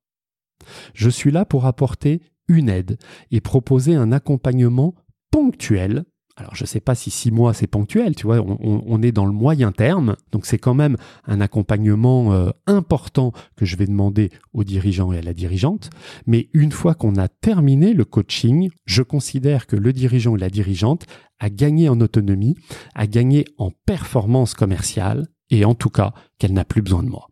Je 0.94 1.10
suis 1.10 1.32
là 1.32 1.44
pour 1.44 1.66
apporter 1.66 2.22
une 2.48 2.68
aide 2.68 2.98
et 3.30 3.40
proposer 3.40 3.94
un 3.94 4.12
accompagnement 4.12 4.94
ponctuel 5.30 6.04
alors 6.36 6.54
je 6.54 6.64
ne 6.64 6.66
sais 6.66 6.80
pas 6.80 6.94
si 6.94 7.10
six 7.10 7.30
mois 7.30 7.54
c'est 7.54 7.66
ponctuel, 7.66 8.14
tu 8.14 8.26
vois, 8.26 8.40
on, 8.40 9.02
est 9.02 9.12
dans 9.12 9.24
le 9.24 9.32
moyen 9.32 9.72
terme, 9.72 10.16
donc 10.32 10.44
c'est 10.44 10.58
quand 10.58 10.74
même 10.74 10.98
un 11.24 11.40
accompagnement 11.40 12.34
euh, 12.34 12.50
important 12.66 13.32
que 13.56 13.64
je 13.64 13.76
vais 13.76 13.86
demander 13.86 14.30
au 14.52 14.62
dirigeant 14.62 15.12
et 15.12 15.18
à 15.18 15.22
la 15.22 15.32
dirigeante. 15.32 15.88
Mais 16.26 16.50
une 16.52 16.72
fois 16.72 16.94
qu'on 16.94 17.16
a 17.16 17.28
terminé 17.28 17.94
le 17.94 18.04
coaching, 18.04 18.68
je 18.84 19.02
considère 19.02 19.66
que 19.66 19.76
le 19.76 19.94
dirigeant 19.94 20.36
et 20.36 20.40
la 20.40 20.50
dirigeante 20.50 21.06
a 21.38 21.48
gagné 21.48 21.88
en 21.88 22.00
autonomie, 22.02 22.54
a 22.94 23.06
gagné 23.06 23.46
en 23.56 23.70
performance 23.86 24.52
commerciale, 24.52 25.28
et 25.48 25.64
en 25.64 25.74
tout 25.74 25.90
cas 25.90 26.12
qu'elle 26.38 26.52
n'a 26.52 26.66
plus 26.66 26.82
besoin 26.82 27.02
de 27.02 27.08
moi. 27.08 27.28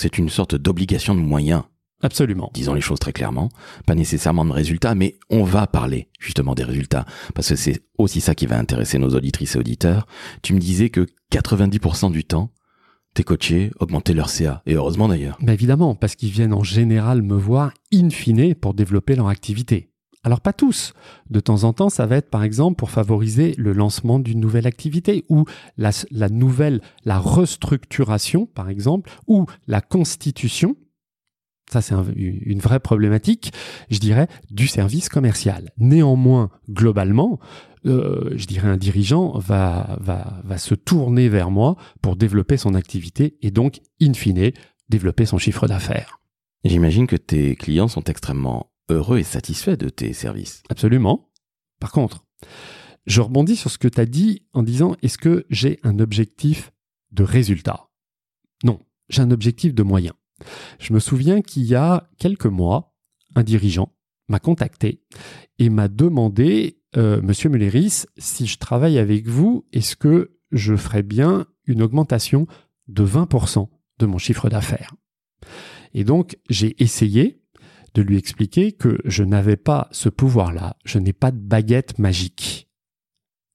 C'est 0.00 0.16
une 0.16 0.30
sorte 0.30 0.54
d'obligation 0.54 1.14
de 1.14 1.20
moyens 1.20 1.64
Absolument. 2.02 2.50
Disons 2.52 2.74
les 2.74 2.80
choses 2.80 2.98
très 2.98 3.12
clairement. 3.12 3.48
Pas 3.86 3.94
nécessairement 3.94 4.44
de 4.44 4.52
résultats, 4.52 4.94
mais 4.94 5.18
on 5.30 5.44
va 5.44 5.66
parler 5.66 6.08
justement 6.20 6.54
des 6.54 6.64
résultats. 6.64 7.06
Parce 7.34 7.48
que 7.48 7.56
c'est 7.56 7.82
aussi 7.98 8.20
ça 8.20 8.34
qui 8.34 8.46
va 8.46 8.58
intéresser 8.58 8.98
nos 8.98 9.14
auditrices 9.14 9.56
et 9.56 9.58
auditeurs. 9.58 10.06
Tu 10.42 10.52
me 10.52 10.58
disais 10.58 10.90
que 10.90 11.06
90% 11.32 12.12
du 12.12 12.24
temps, 12.24 12.52
tes 13.14 13.24
coachés 13.24 13.70
augmentaient 13.80 14.12
leur 14.12 14.28
CA. 14.28 14.62
Et 14.66 14.74
heureusement 14.74 15.08
d'ailleurs. 15.08 15.38
Mais 15.40 15.54
évidemment, 15.54 15.94
parce 15.94 16.14
qu'ils 16.16 16.30
viennent 16.30 16.52
en 16.52 16.64
général 16.64 17.22
me 17.22 17.34
voir 17.34 17.72
in 17.92 18.10
fine 18.10 18.54
pour 18.54 18.74
développer 18.74 19.16
leur 19.16 19.28
activité. 19.28 19.90
Alors 20.22 20.40
pas 20.40 20.52
tous. 20.52 20.92
De 21.30 21.40
temps 21.40 21.64
en 21.64 21.72
temps, 21.72 21.88
ça 21.88 22.04
va 22.04 22.16
être 22.16 22.30
par 22.30 22.42
exemple 22.42 22.76
pour 22.76 22.90
favoriser 22.90 23.54
le 23.56 23.72
lancement 23.72 24.18
d'une 24.18 24.40
nouvelle 24.40 24.66
activité 24.66 25.24
ou 25.28 25.44
la, 25.78 25.90
la 26.10 26.28
nouvelle, 26.28 26.82
la 27.04 27.18
restructuration 27.18 28.44
par 28.44 28.68
exemple, 28.68 29.10
ou 29.28 29.46
la 29.66 29.80
constitution 29.80 30.76
ça, 31.70 31.82
c'est 31.82 31.94
une 32.14 32.60
vraie 32.60 32.80
problématique, 32.80 33.52
je 33.90 33.98
dirais, 33.98 34.28
du 34.50 34.68
service 34.68 35.08
commercial. 35.08 35.72
Néanmoins, 35.78 36.50
globalement, 36.70 37.40
euh, 37.86 38.32
je 38.36 38.46
dirais, 38.46 38.68
un 38.68 38.76
dirigeant 38.76 39.38
va, 39.38 39.98
va, 40.00 40.40
va 40.44 40.58
se 40.58 40.74
tourner 40.74 41.28
vers 41.28 41.50
moi 41.50 41.76
pour 42.02 42.16
développer 42.16 42.56
son 42.56 42.74
activité 42.74 43.36
et 43.42 43.50
donc, 43.50 43.80
in 44.00 44.14
fine, 44.14 44.52
développer 44.88 45.26
son 45.26 45.38
chiffre 45.38 45.66
d'affaires. 45.66 46.20
J'imagine 46.64 47.06
que 47.06 47.16
tes 47.16 47.56
clients 47.56 47.88
sont 47.88 48.04
extrêmement 48.04 48.70
heureux 48.88 49.18
et 49.18 49.24
satisfaits 49.24 49.76
de 49.76 49.88
tes 49.88 50.12
services. 50.12 50.62
Absolument. 50.68 51.30
Par 51.80 51.92
contre, 51.92 52.24
je 53.06 53.20
rebondis 53.20 53.56
sur 53.56 53.70
ce 53.70 53.78
que 53.78 53.88
tu 53.88 54.00
as 54.00 54.06
dit 54.06 54.46
en 54.52 54.62
disant, 54.62 54.96
est-ce 55.02 55.18
que 55.18 55.46
j'ai 55.50 55.78
un 55.82 55.98
objectif 55.98 56.72
de 57.12 57.22
résultat? 57.22 57.88
Non, 58.64 58.80
j'ai 59.08 59.22
un 59.22 59.30
objectif 59.30 59.74
de 59.74 59.82
moyens. 59.82 60.14
Je 60.78 60.92
me 60.92 60.98
souviens 60.98 61.42
qu'il 61.42 61.64
y 61.64 61.74
a 61.74 62.08
quelques 62.18 62.46
mois, 62.46 62.94
un 63.34 63.42
dirigeant 63.42 63.92
m'a 64.28 64.38
contacté 64.38 65.02
et 65.58 65.70
m'a 65.70 65.88
demandé, 65.88 66.80
euh, 66.96 67.20
Monsieur 67.22 67.48
Mulleris, 67.48 68.06
si 68.16 68.46
je 68.46 68.58
travaille 68.58 68.98
avec 68.98 69.26
vous, 69.26 69.66
est-ce 69.72 69.96
que 69.96 70.38
je 70.52 70.76
ferais 70.76 71.02
bien 71.02 71.46
une 71.64 71.82
augmentation 71.82 72.46
de 72.88 73.04
20% 73.04 73.68
de 73.98 74.06
mon 74.06 74.18
chiffre 74.18 74.48
d'affaires? 74.48 74.94
Et 75.94 76.04
donc, 76.04 76.36
j'ai 76.50 76.82
essayé 76.82 77.40
de 77.94 78.02
lui 78.02 78.18
expliquer 78.18 78.72
que 78.72 78.98
je 79.04 79.24
n'avais 79.24 79.56
pas 79.56 79.88
ce 79.90 80.08
pouvoir-là, 80.08 80.76
je 80.84 80.98
n'ai 80.98 81.14
pas 81.14 81.30
de 81.30 81.38
baguette 81.38 81.98
magique. 81.98 82.68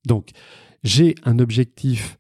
Donc, 0.06 0.32
j'ai 0.84 1.16
un 1.24 1.38
objectif 1.38 2.18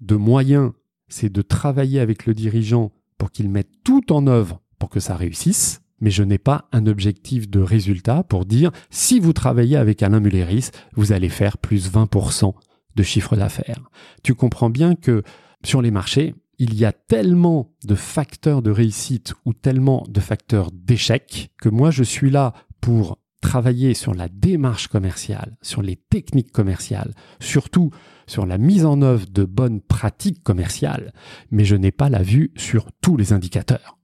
de 0.00 0.14
moyen, 0.14 0.74
c'est 1.08 1.32
de 1.32 1.42
travailler 1.42 1.98
avec 1.98 2.26
le 2.26 2.34
dirigeant 2.34 2.92
pour 3.18 3.30
qu'ils 3.30 3.48
mettent 3.48 3.82
tout 3.84 4.12
en 4.12 4.26
œuvre 4.26 4.60
pour 4.78 4.90
que 4.90 5.00
ça 5.00 5.16
réussisse, 5.16 5.80
mais 6.00 6.10
je 6.10 6.22
n'ai 6.22 6.38
pas 6.38 6.68
un 6.72 6.86
objectif 6.86 7.48
de 7.48 7.60
résultat 7.60 8.22
pour 8.22 8.44
dire 8.44 8.70
si 8.90 9.20
vous 9.20 9.32
travaillez 9.32 9.76
avec 9.76 10.02
Alain 10.02 10.20
Mulleris, 10.20 10.70
vous 10.94 11.12
allez 11.12 11.28
faire 11.28 11.58
plus 11.58 11.90
20% 11.90 12.54
de 12.94 13.02
chiffre 13.02 13.36
d'affaires. 13.36 13.90
Tu 14.22 14.34
comprends 14.34 14.70
bien 14.70 14.94
que 14.94 15.22
sur 15.64 15.82
les 15.82 15.90
marchés, 15.90 16.34
il 16.58 16.74
y 16.74 16.84
a 16.84 16.92
tellement 16.92 17.74
de 17.84 17.94
facteurs 17.94 18.62
de 18.62 18.70
réussite 18.70 19.34
ou 19.44 19.52
tellement 19.52 20.06
de 20.08 20.20
facteurs 20.20 20.70
d'échec 20.72 21.50
que 21.60 21.68
moi 21.68 21.90
je 21.90 22.02
suis 22.02 22.30
là 22.30 22.54
pour 22.80 23.18
travailler 23.42 23.94
sur 23.94 24.14
la 24.14 24.28
démarche 24.28 24.88
commerciale, 24.88 25.56
sur 25.60 25.82
les 25.82 25.96
techniques 25.96 26.52
commerciales, 26.52 27.14
surtout 27.40 27.90
sur 28.26 28.46
la 28.46 28.58
mise 28.58 28.84
en 28.84 29.02
œuvre 29.02 29.26
de 29.30 29.44
bonnes 29.44 29.80
pratiques 29.80 30.42
commerciales, 30.42 31.12
mais 31.50 31.64
je 31.64 31.76
n'ai 31.76 31.92
pas 31.92 32.08
la 32.08 32.22
vue 32.22 32.52
sur 32.56 32.90
tous 33.00 33.16
les 33.16 33.32
indicateurs. 33.32 33.98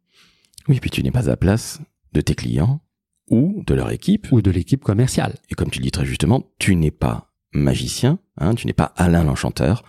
Oui, 0.69 0.79
puis 0.81 0.91
tu 0.91 1.03
n'es 1.03 1.11
pas 1.11 1.29
à 1.29 1.37
place 1.37 1.81
de 2.13 2.21
tes 2.21 2.35
clients 2.35 2.81
ou 3.31 3.63
de 3.67 3.75
leur 3.75 3.91
équipe. 3.91 4.29
Ou 4.31 4.43
de 4.43 4.51
l'équipe 4.51 4.83
commerciale. 4.83 5.35
Et 5.51 5.55
comme 5.55 5.71
tu 5.71 5.79
le 5.79 5.85
dis 5.85 5.91
très 5.91 6.05
justement, 6.05 6.45
tu 6.59 6.77
n'es 6.77 6.91
pas 6.91 7.33
magicien, 7.53 8.19
hein, 8.39 8.55
tu 8.55 8.67
n'es 8.67 8.73
pas 8.73 8.93
Alain 8.97 9.25
l'enchanteur. 9.25 9.85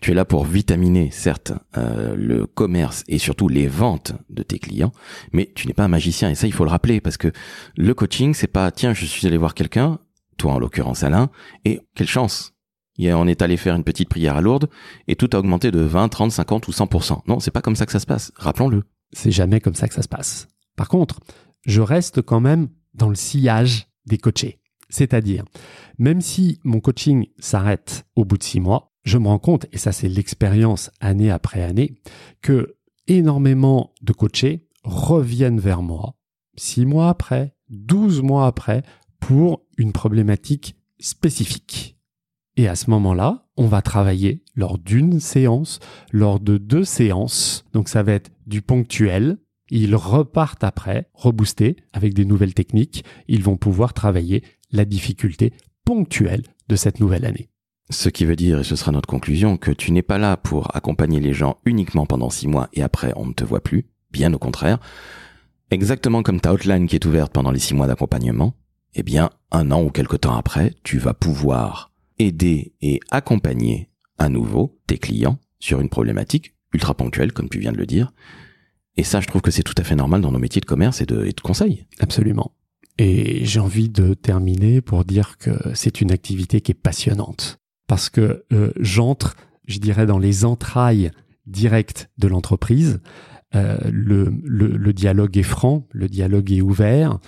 Tu 0.00 0.12
es 0.12 0.14
là 0.14 0.24
pour 0.24 0.44
vitaminer, 0.44 1.10
certes, 1.10 1.52
euh, 1.76 2.14
le 2.14 2.46
commerce 2.46 3.02
et 3.08 3.18
surtout 3.18 3.48
les 3.48 3.66
ventes 3.66 4.12
de 4.30 4.44
tes 4.44 4.60
clients, 4.60 4.92
mais 5.32 5.50
tu 5.56 5.66
n'es 5.66 5.74
pas 5.74 5.84
un 5.84 5.88
magicien. 5.88 6.30
Et 6.30 6.36
ça, 6.36 6.46
il 6.46 6.52
faut 6.52 6.64
le 6.64 6.70
rappeler, 6.70 7.00
parce 7.00 7.16
que 7.16 7.32
le 7.76 7.94
coaching, 7.94 8.32
c'est 8.32 8.46
pas, 8.46 8.70
tiens, 8.70 8.94
je 8.94 9.04
suis 9.04 9.26
allé 9.26 9.36
voir 9.36 9.54
quelqu'un, 9.54 9.98
toi 10.36 10.52
en 10.52 10.58
l'occurrence 10.60 11.02
Alain, 11.02 11.30
et 11.64 11.80
quelle 11.96 12.06
chance 12.06 12.54
on 13.00 13.26
est 13.26 13.42
allé 13.42 13.56
faire 13.56 13.76
une 13.76 13.84
petite 13.84 14.08
prière 14.08 14.36
à 14.36 14.40
Lourdes 14.40 14.68
et 15.06 15.16
tout 15.16 15.30
a 15.32 15.38
augmenté 15.38 15.70
de 15.70 15.80
20, 15.80 16.08
30, 16.08 16.32
50 16.32 16.68
ou 16.68 16.70
100%. 16.72 17.20
Non, 17.26 17.40
c'est 17.40 17.50
pas 17.50 17.62
comme 17.62 17.76
ça 17.76 17.86
que 17.86 17.92
ça 17.92 18.00
se 18.00 18.06
passe. 18.06 18.32
Rappelons-le. 18.36 18.84
C'est 19.12 19.30
jamais 19.30 19.60
comme 19.60 19.74
ça 19.74 19.88
que 19.88 19.94
ça 19.94 20.02
se 20.02 20.08
passe. 20.08 20.48
Par 20.76 20.88
contre, 20.88 21.20
je 21.64 21.80
reste 21.80 22.22
quand 22.22 22.40
même 22.40 22.68
dans 22.94 23.08
le 23.08 23.14
sillage 23.14 23.88
des 24.06 24.18
coachés. 24.18 24.60
C'est-à-dire, 24.90 25.44
même 25.98 26.20
si 26.20 26.60
mon 26.64 26.80
coaching 26.80 27.26
s'arrête 27.38 28.06
au 28.16 28.24
bout 28.24 28.38
de 28.38 28.42
six 28.42 28.60
mois, 28.60 28.92
je 29.04 29.18
me 29.18 29.28
rends 29.28 29.38
compte, 29.38 29.66
et 29.72 29.78
ça 29.78 29.92
c'est 29.92 30.08
l'expérience 30.08 30.90
année 31.00 31.30
après 31.30 31.62
année, 31.62 31.94
que 32.42 32.76
énormément 33.06 33.92
de 34.02 34.12
coachés 34.12 34.66
reviennent 34.82 35.60
vers 35.60 35.82
moi 35.82 36.14
six 36.58 36.84
mois 36.84 37.08
après, 37.08 37.54
douze 37.68 38.22
mois 38.22 38.46
après, 38.46 38.82
pour 39.20 39.62
une 39.76 39.92
problématique 39.92 40.76
spécifique. 40.98 41.97
Et 42.58 42.66
à 42.66 42.74
ce 42.74 42.90
moment-là, 42.90 43.46
on 43.56 43.68
va 43.68 43.82
travailler 43.82 44.42
lors 44.56 44.78
d'une 44.78 45.20
séance, 45.20 45.78
lors 46.10 46.40
de 46.40 46.58
deux 46.58 46.82
séances. 46.82 47.64
Donc 47.72 47.88
ça 47.88 48.02
va 48.02 48.12
être 48.12 48.32
du 48.48 48.62
ponctuel. 48.62 49.38
Ils 49.70 49.94
repartent 49.94 50.64
après, 50.64 51.08
reboostés, 51.14 51.76
avec 51.92 52.14
des 52.14 52.24
nouvelles 52.24 52.54
techniques. 52.54 53.04
Ils 53.28 53.44
vont 53.44 53.56
pouvoir 53.56 53.94
travailler 53.94 54.42
la 54.72 54.84
difficulté 54.84 55.52
ponctuelle 55.84 56.42
de 56.68 56.74
cette 56.74 56.98
nouvelle 56.98 57.26
année. 57.26 57.48
Ce 57.90 58.08
qui 58.08 58.24
veut 58.24 58.34
dire, 58.34 58.58
et 58.58 58.64
ce 58.64 58.74
sera 58.74 58.90
notre 58.90 59.08
conclusion, 59.08 59.56
que 59.56 59.70
tu 59.70 59.92
n'es 59.92 60.02
pas 60.02 60.18
là 60.18 60.36
pour 60.36 60.74
accompagner 60.74 61.20
les 61.20 61.34
gens 61.34 61.58
uniquement 61.64 62.06
pendant 62.06 62.28
six 62.28 62.48
mois 62.48 62.68
et 62.72 62.82
après 62.82 63.12
on 63.14 63.26
ne 63.26 63.34
te 63.34 63.44
voit 63.44 63.62
plus. 63.62 63.86
Bien 64.10 64.34
au 64.34 64.38
contraire. 64.38 64.80
Exactement 65.70 66.24
comme 66.24 66.40
ta 66.40 66.52
outline 66.52 66.88
qui 66.88 66.96
est 66.96 67.06
ouverte 67.06 67.32
pendant 67.32 67.52
les 67.52 67.60
six 67.60 67.74
mois 67.74 67.86
d'accompagnement, 67.86 68.54
eh 68.94 69.04
bien, 69.04 69.30
un 69.52 69.70
an 69.70 69.80
ou 69.80 69.90
quelque 69.90 70.16
temps 70.16 70.36
après, 70.36 70.74
tu 70.82 70.98
vas 70.98 71.14
pouvoir 71.14 71.92
aider 72.18 72.72
et 72.80 73.00
accompagner 73.10 73.90
à 74.18 74.28
nouveau 74.28 74.78
tes 74.86 74.98
clients 74.98 75.38
sur 75.60 75.80
une 75.80 75.88
problématique 75.88 76.54
ultra 76.72 76.94
ponctuelle, 76.94 77.32
comme 77.32 77.48
tu 77.48 77.58
viens 77.58 77.72
de 77.72 77.78
le 77.78 77.86
dire. 77.86 78.12
Et 78.96 79.04
ça, 79.04 79.20
je 79.20 79.26
trouve 79.26 79.42
que 79.42 79.50
c'est 79.50 79.62
tout 79.62 79.74
à 79.78 79.84
fait 79.84 79.94
normal 79.94 80.20
dans 80.20 80.32
nos 80.32 80.38
métiers 80.38 80.60
de 80.60 80.66
commerce 80.66 81.00
et 81.00 81.06
de, 81.06 81.32
conseil. 81.42 81.86
Absolument. 82.00 82.52
Et 82.98 83.44
j'ai 83.44 83.60
envie 83.60 83.88
de 83.88 84.14
terminer 84.14 84.80
pour 84.80 85.04
dire 85.04 85.38
que 85.38 85.50
c'est 85.74 86.00
une 86.00 86.10
activité 86.10 86.60
qui 86.60 86.72
est 86.72 86.74
passionnante. 86.74 87.60
Parce 87.86 88.10
que 88.10 88.44
euh, 88.52 88.72
j'entre, 88.80 89.36
je 89.66 89.78
dirais, 89.78 90.04
dans 90.04 90.18
les 90.18 90.44
entrailles 90.44 91.12
directes 91.46 92.10
de 92.18 92.28
l'entreprise. 92.28 93.00
Euh, 93.54 93.78
le, 93.90 94.34
le, 94.44 94.92
dialogue 94.92 95.38
est 95.38 95.42
franc, 95.42 95.86
le 95.92 96.08
dialogue 96.08 96.52
est 96.52 96.60
ouvert. 96.60 97.18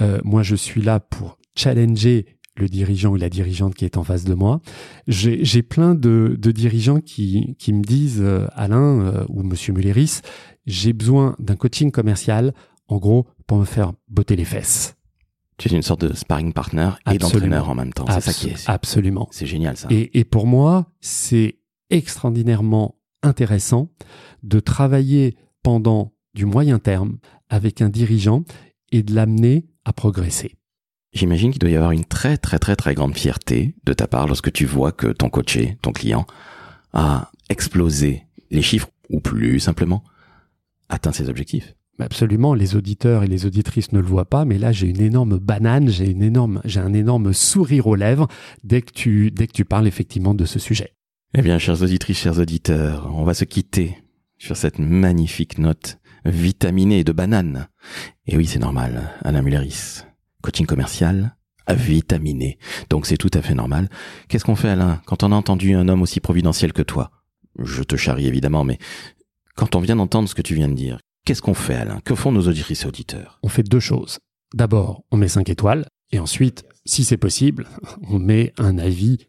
Euh, 0.00 0.20
moi, 0.24 0.42
je 0.42 0.56
suis 0.56 0.80
là 0.80 1.00
pour 1.00 1.38
challenger 1.54 2.35
le 2.56 2.68
dirigeant 2.68 3.10
ou 3.10 3.16
la 3.16 3.28
dirigeante 3.28 3.74
qui 3.74 3.84
est 3.84 3.96
en 3.96 4.04
face 4.04 4.24
de 4.24 4.34
moi. 4.34 4.60
J'ai 5.06 5.62
plein 5.62 5.94
de, 5.94 6.36
de, 6.38 6.50
dirigeants 6.50 7.00
qui, 7.00 7.54
qui 7.58 7.72
me 7.72 7.82
disent, 7.82 8.20
euh, 8.20 8.46
Alain 8.54 9.00
euh, 9.00 9.24
ou 9.28 9.42
Monsieur 9.42 9.72
Mulleris, 9.72 10.20
j'ai 10.66 10.92
besoin 10.92 11.36
d'un 11.38 11.56
coaching 11.56 11.90
commercial 11.90 12.52
en 12.88 12.98
gros, 12.98 13.26
pour 13.46 13.58
me 13.58 13.64
faire 13.64 13.92
botter 14.08 14.36
les 14.36 14.44
fesses. 14.44 14.96
Tu 15.58 15.68
es 15.68 15.76
une 15.76 15.82
sorte 15.82 16.04
de 16.04 16.14
sparring 16.14 16.52
partner 16.52 16.90
et 17.10 17.18
d'entraîneur 17.18 17.70
en 17.70 17.74
même 17.74 17.92
temps. 17.92 18.04
C'est 18.08 18.20
ça 18.20 18.32
qui 18.32 18.48
est. 18.48 18.68
Absolument. 18.68 19.28
C'est 19.30 19.46
génial 19.46 19.76
ça. 19.76 19.88
Et, 19.90 20.18
et 20.18 20.24
pour 20.24 20.46
moi, 20.46 20.92
c'est 21.00 21.58
extraordinairement 21.88 22.96
intéressant 23.22 23.88
de 24.42 24.60
travailler 24.60 25.36
pendant 25.62 26.12
du 26.34 26.44
moyen 26.44 26.78
terme 26.78 27.18
avec 27.48 27.80
un 27.80 27.88
dirigeant 27.88 28.44
et 28.92 29.02
de 29.02 29.14
l'amener 29.14 29.66
à 29.84 29.92
progresser. 29.92 30.56
J'imagine 31.16 31.50
qu'il 31.50 31.60
doit 31.60 31.70
y 31.70 31.76
avoir 31.76 31.92
une 31.92 32.04
très 32.04 32.36
très 32.36 32.58
très 32.58 32.76
très 32.76 32.94
grande 32.94 33.16
fierté 33.16 33.74
de 33.86 33.94
ta 33.94 34.06
part 34.06 34.26
lorsque 34.26 34.52
tu 34.52 34.66
vois 34.66 34.92
que 34.92 35.06
ton 35.06 35.30
coaché, 35.30 35.78
ton 35.80 35.90
client, 35.90 36.26
a 36.92 37.30
explosé 37.48 38.24
les 38.50 38.60
chiffres 38.60 38.90
ou 39.08 39.20
plus 39.20 39.58
simplement 39.58 40.04
atteint 40.90 41.12
ses 41.12 41.30
objectifs. 41.30 41.74
Absolument, 41.98 42.52
les 42.52 42.76
auditeurs 42.76 43.22
et 43.22 43.28
les 43.28 43.46
auditrices 43.46 43.92
ne 43.92 44.00
le 44.00 44.06
voient 44.06 44.28
pas, 44.28 44.44
mais 44.44 44.58
là 44.58 44.72
j'ai 44.72 44.88
une 44.88 45.00
énorme 45.00 45.38
banane, 45.38 45.88
j'ai 45.88 46.10
une 46.10 46.22
énorme, 46.22 46.60
j'ai 46.66 46.80
un 46.80 46.92
énorme 46.92 47.32
sourire 47.32 47.86
aux 47.86 47.94
lèvres 47.94 48.28
dès 48.62 48.82
que 48.82 48.92
tu, 48.92 49.30
dès 49.30 49.46
que 49.46 49.52
tu 49.52 49.64
parles 49.64 49.86
effectivement 49.86 50.34
de 50.34 50.44
ce 50.44 50.58
sujet. 50.58 50.92
Eh 51.32 51.40
bien, 51.40 51.58
chers 51.58 51.80
auditrices, 51.80 52.18
chers 52.18 52.38
auditeurs, 52.38 53.10
on 53.14 53.24
va 53.24 53.32
se 53.32 53.44
quitter 53.44 53.96
sur 54.36 54.58
cette 54.58 54.78
magnifique 54.78 55.56
note 55.56 55.98
vitaminée 56.26 57.04
de 57.04 57.12
banane. 57.12 57.68
Et 58.26 58.36
oui, 58.36 58.44
c'est 58.44 58.58
normal, 58.58 59.14
Alain 59.22 59.40
Mulleris, 59.40 60.02
coaching 60.46 60.66
commercial, 60.66 61.34
vitaminé. 61.68 62.58
Donc 62.88 63.06
c'est 63.06 63.16
tout 63.16 63.30
à 63.34 63.42
fait 63.42 63.54
normal. 63.54 63.88
Qu'est-ce 64.28 64.44
qu'on 64.44 64.54
fait, 64.54 64.68
Alain, 64.68 65.02
quand 65.04 65.24
on 65.24 65.32
a 65.32 65.34
entendu 65.34 65.74
un 65.74 65.88
homme 65.88 66.02
aussi 66.02 66.20
providentiel 66.20 66.72
que 66.72 66.82
toi 66.82 67.10
Je 67.58 67.82
te 67.82 67.96
charrie 67.96 68.28
évidemment, 68.28 68.62
mais 68.62 68.78
quand 69.56 69.74
on 69.74 69.80
vient 69.80 69.96
d'entendre 69.96 70.28
ce 70.28 70.36
que 70.36 70.42
tu 70.42 70.54
viens 70.54 70.68
de 70.68 70.74
dire, 70.74 70.98
qu'est-ce 71.24 71.42
qu'on 71.42 71.54
fait, 71.54 71.74
Alain? 71.74 72.00
Que 72.04 72.14
font 72.14 72.30
nos 72.30 72.46
auditrices 72.46 72.84
et 72.84 72.86
auditeurs? 72.86 73.40
On 73.42 73.48
fait 73.48 73.64
deux 73.64 73.80
choses. 73.80 74.20
D'abord, 74.54 75.02
on 75.10 75.16
met 75.16 75.26
cinq 75.26 75.48
étoiles, 75.48 75.86
et 76.12 76.20
ensuite, 76.20 76.64
si 76.84 77.02
c'est 77.02 77.16
possible, 77.16 77.66
on 78.08 78.20
met 78.20 78.52
un 78.56 78.78
avis 78.78 79.26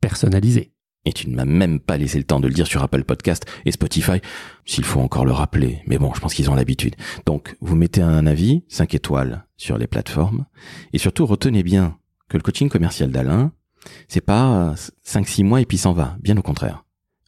personnalisé. 0.00 0.72
Et 1.04 1.12
tu 1.12 1.28
ne 1.28 1.36
m'as 1.36 1.44
même 1.44 1.80
pas 1.80 1.96
laissé 1.98 2.18
le 2.18 2.24
temps 2.24 2.40
de 2.40 2.48
le 2.48 2.54
dire 2.54 2.66
sur 2.66 2.82
Apple 2.82 3.04
Podcast 3.04 3.44
et 3.66 3.72
Spotify, 3.72 4.20
s'il 4.64 4.84
faut 4.84 5.00
encore 5.00 5.24
le 5.24 5.32
rappeler. 5.32 5.82
Mais 5.86 5.98
bon, 5.98 6.14
je 6.14 6.20
pense 6.20 6.34
qu'ils 6.34 6.50
ont 6.50 6.54
l'habitude. 6.54 6.96
Donc, 7.26 7.56
vous 7.60 7.76
mettez 7.76 8.00
un 8.00 8.26
avis, 8.26 8.64
5 8.68 8.94
étoiles 8.94 9.44
sur 9.56 9.76
les 9.76 9.86
plateformes. 9.86 10.46
Et 10.92 10.98
surtout, 10.98 11.26
retenez 11.26 11.62
bien 11.62 11.98
que 12.28 12.38
le 12.38 12.42
coaching 12.42 12.70
commercial 12.70 13.10
d'Alain, 13.10 13.52
c'est 14.08 14.22
pas 14.22 14.74
5-6 15.06 15.44
mois 15.44 15.60
et 15.60 15.66
puis 15.66 15.76
s'en 15.76 15.92
va. 15.92 16.16
Bien 16.22 16.36
au 16.38 16.42
contraire. 16.42 16.84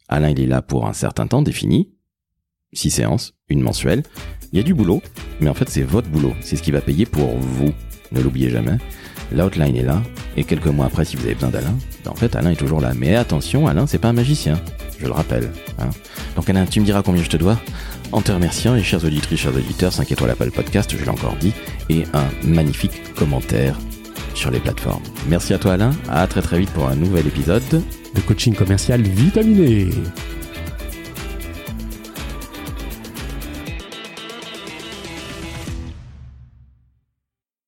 Alain, 0.09 0.31
il 0.31 0.41
est 0.41 0.47
là 0.47 0.63
pour 0.63 0.87
un 0.87 0.93
certain 0.95 1.27
temps 1.27 1.43
défini. 1.43 1.91
6 2.73 2.91
séances, 2.91 3.35
une 3.49 3.61
mensuelle. 3.61 4.03
Il 4.53 4.57
y 4.57 4.61
a 4.61 4.65
du 4.65 4.75
boulot, 4.75 5.03
mais 5.41 5.49
en 5.49 5.55
fait, 5.55 5.69
c'est 5.69 5.83
votre 5.83 6.09
boulot. 6.09 6.33
C'est 6.41 6.57
ce 6.57 6.63
qui 6.63 6.71
va 6.71 6.81
payer 6.81 7.05
pour 7.05 7.37
vous. 7.37 7.73
Ne 8.13 8.21
l'oubliez 8.21 8.51
jamais. 8.51 8.79
L'outline 9.33 9.77
est 9.77 9.83
là, 9.83 10.03
et 10.37 10.45
quelques 10.45 10.67
mois 10.67 10.87
après, 10.87 11.05
si 11.05 11.17
vous 11.17 11.25
avez 11.25 11.35
besoin 11.35 11.51
d'Alain, 11.51 11.75
ben, 12.05 12.13
en 12.13 12.15
fait, 12.15 12.37
Alain 12.37 12.51
est 12.51 12.57
toujours 12.57 12.81
là. 12.81 12.93
Mais 12.97 13.17
attention, 13.17 13.67
Alain, 13.67 13.87
c'est 13.87 13.99
pas 13.99 14.09
un 14.09 14.13
magicien, 14.13 14.61
je 15.01 15.07
le 15.07 15.13
rappelle. 15.13 15.51
Hein. 15.81 15.91
Donc 16.37 16.49
Alain, 16.49 16.65
tu 16.67 16.81
me 16.81 16.85
diras 16.85 17.03
combien 17.03 17.23
je 17.23 17.29
te 17.29 17.37
dois 17.37 17.59
en 18.13 18.21
te 18.21 18.31
remerciant, 18.31 18.77
et 18.77 18.83
chers 18.83 19.05
auditrices, 19.05 19.41
chers 19.41 19.55
auditeurs, 19.55 19.93
5 19.93 20.13
étoiles 20.13 20.31
Apple 20.31 20.51
Podcast, 20.53 20.95
je 20.97 21.03
l'ai 21.03 21.11
encore 21.11 21.37
dit, 21.41 21.53
et 21.91 22.05
un 22.15 22.47
magnifique 22.47 23.15
commentaire 23.15 23.77
sur 24.35 24.51
les 24.51 24.61
plateformes. 24.61 25.03
Merci 25.29 25.55
à 25.55 25.59
toi 25.59 25.73
Alain, 25.73 25.91
à 26.09 26.27
très 26.27 26.43
très 26.43 26.61
vite 26.61 26.71
pour 26.71 26.89
un 26.89 26.95
nouvel 26.95 27.27
épisode 27.27 27.63
de 28.15 28.21
coaching 28.21 28.55
commercial 28.55 29.03
vitaminé. 29.03 29.89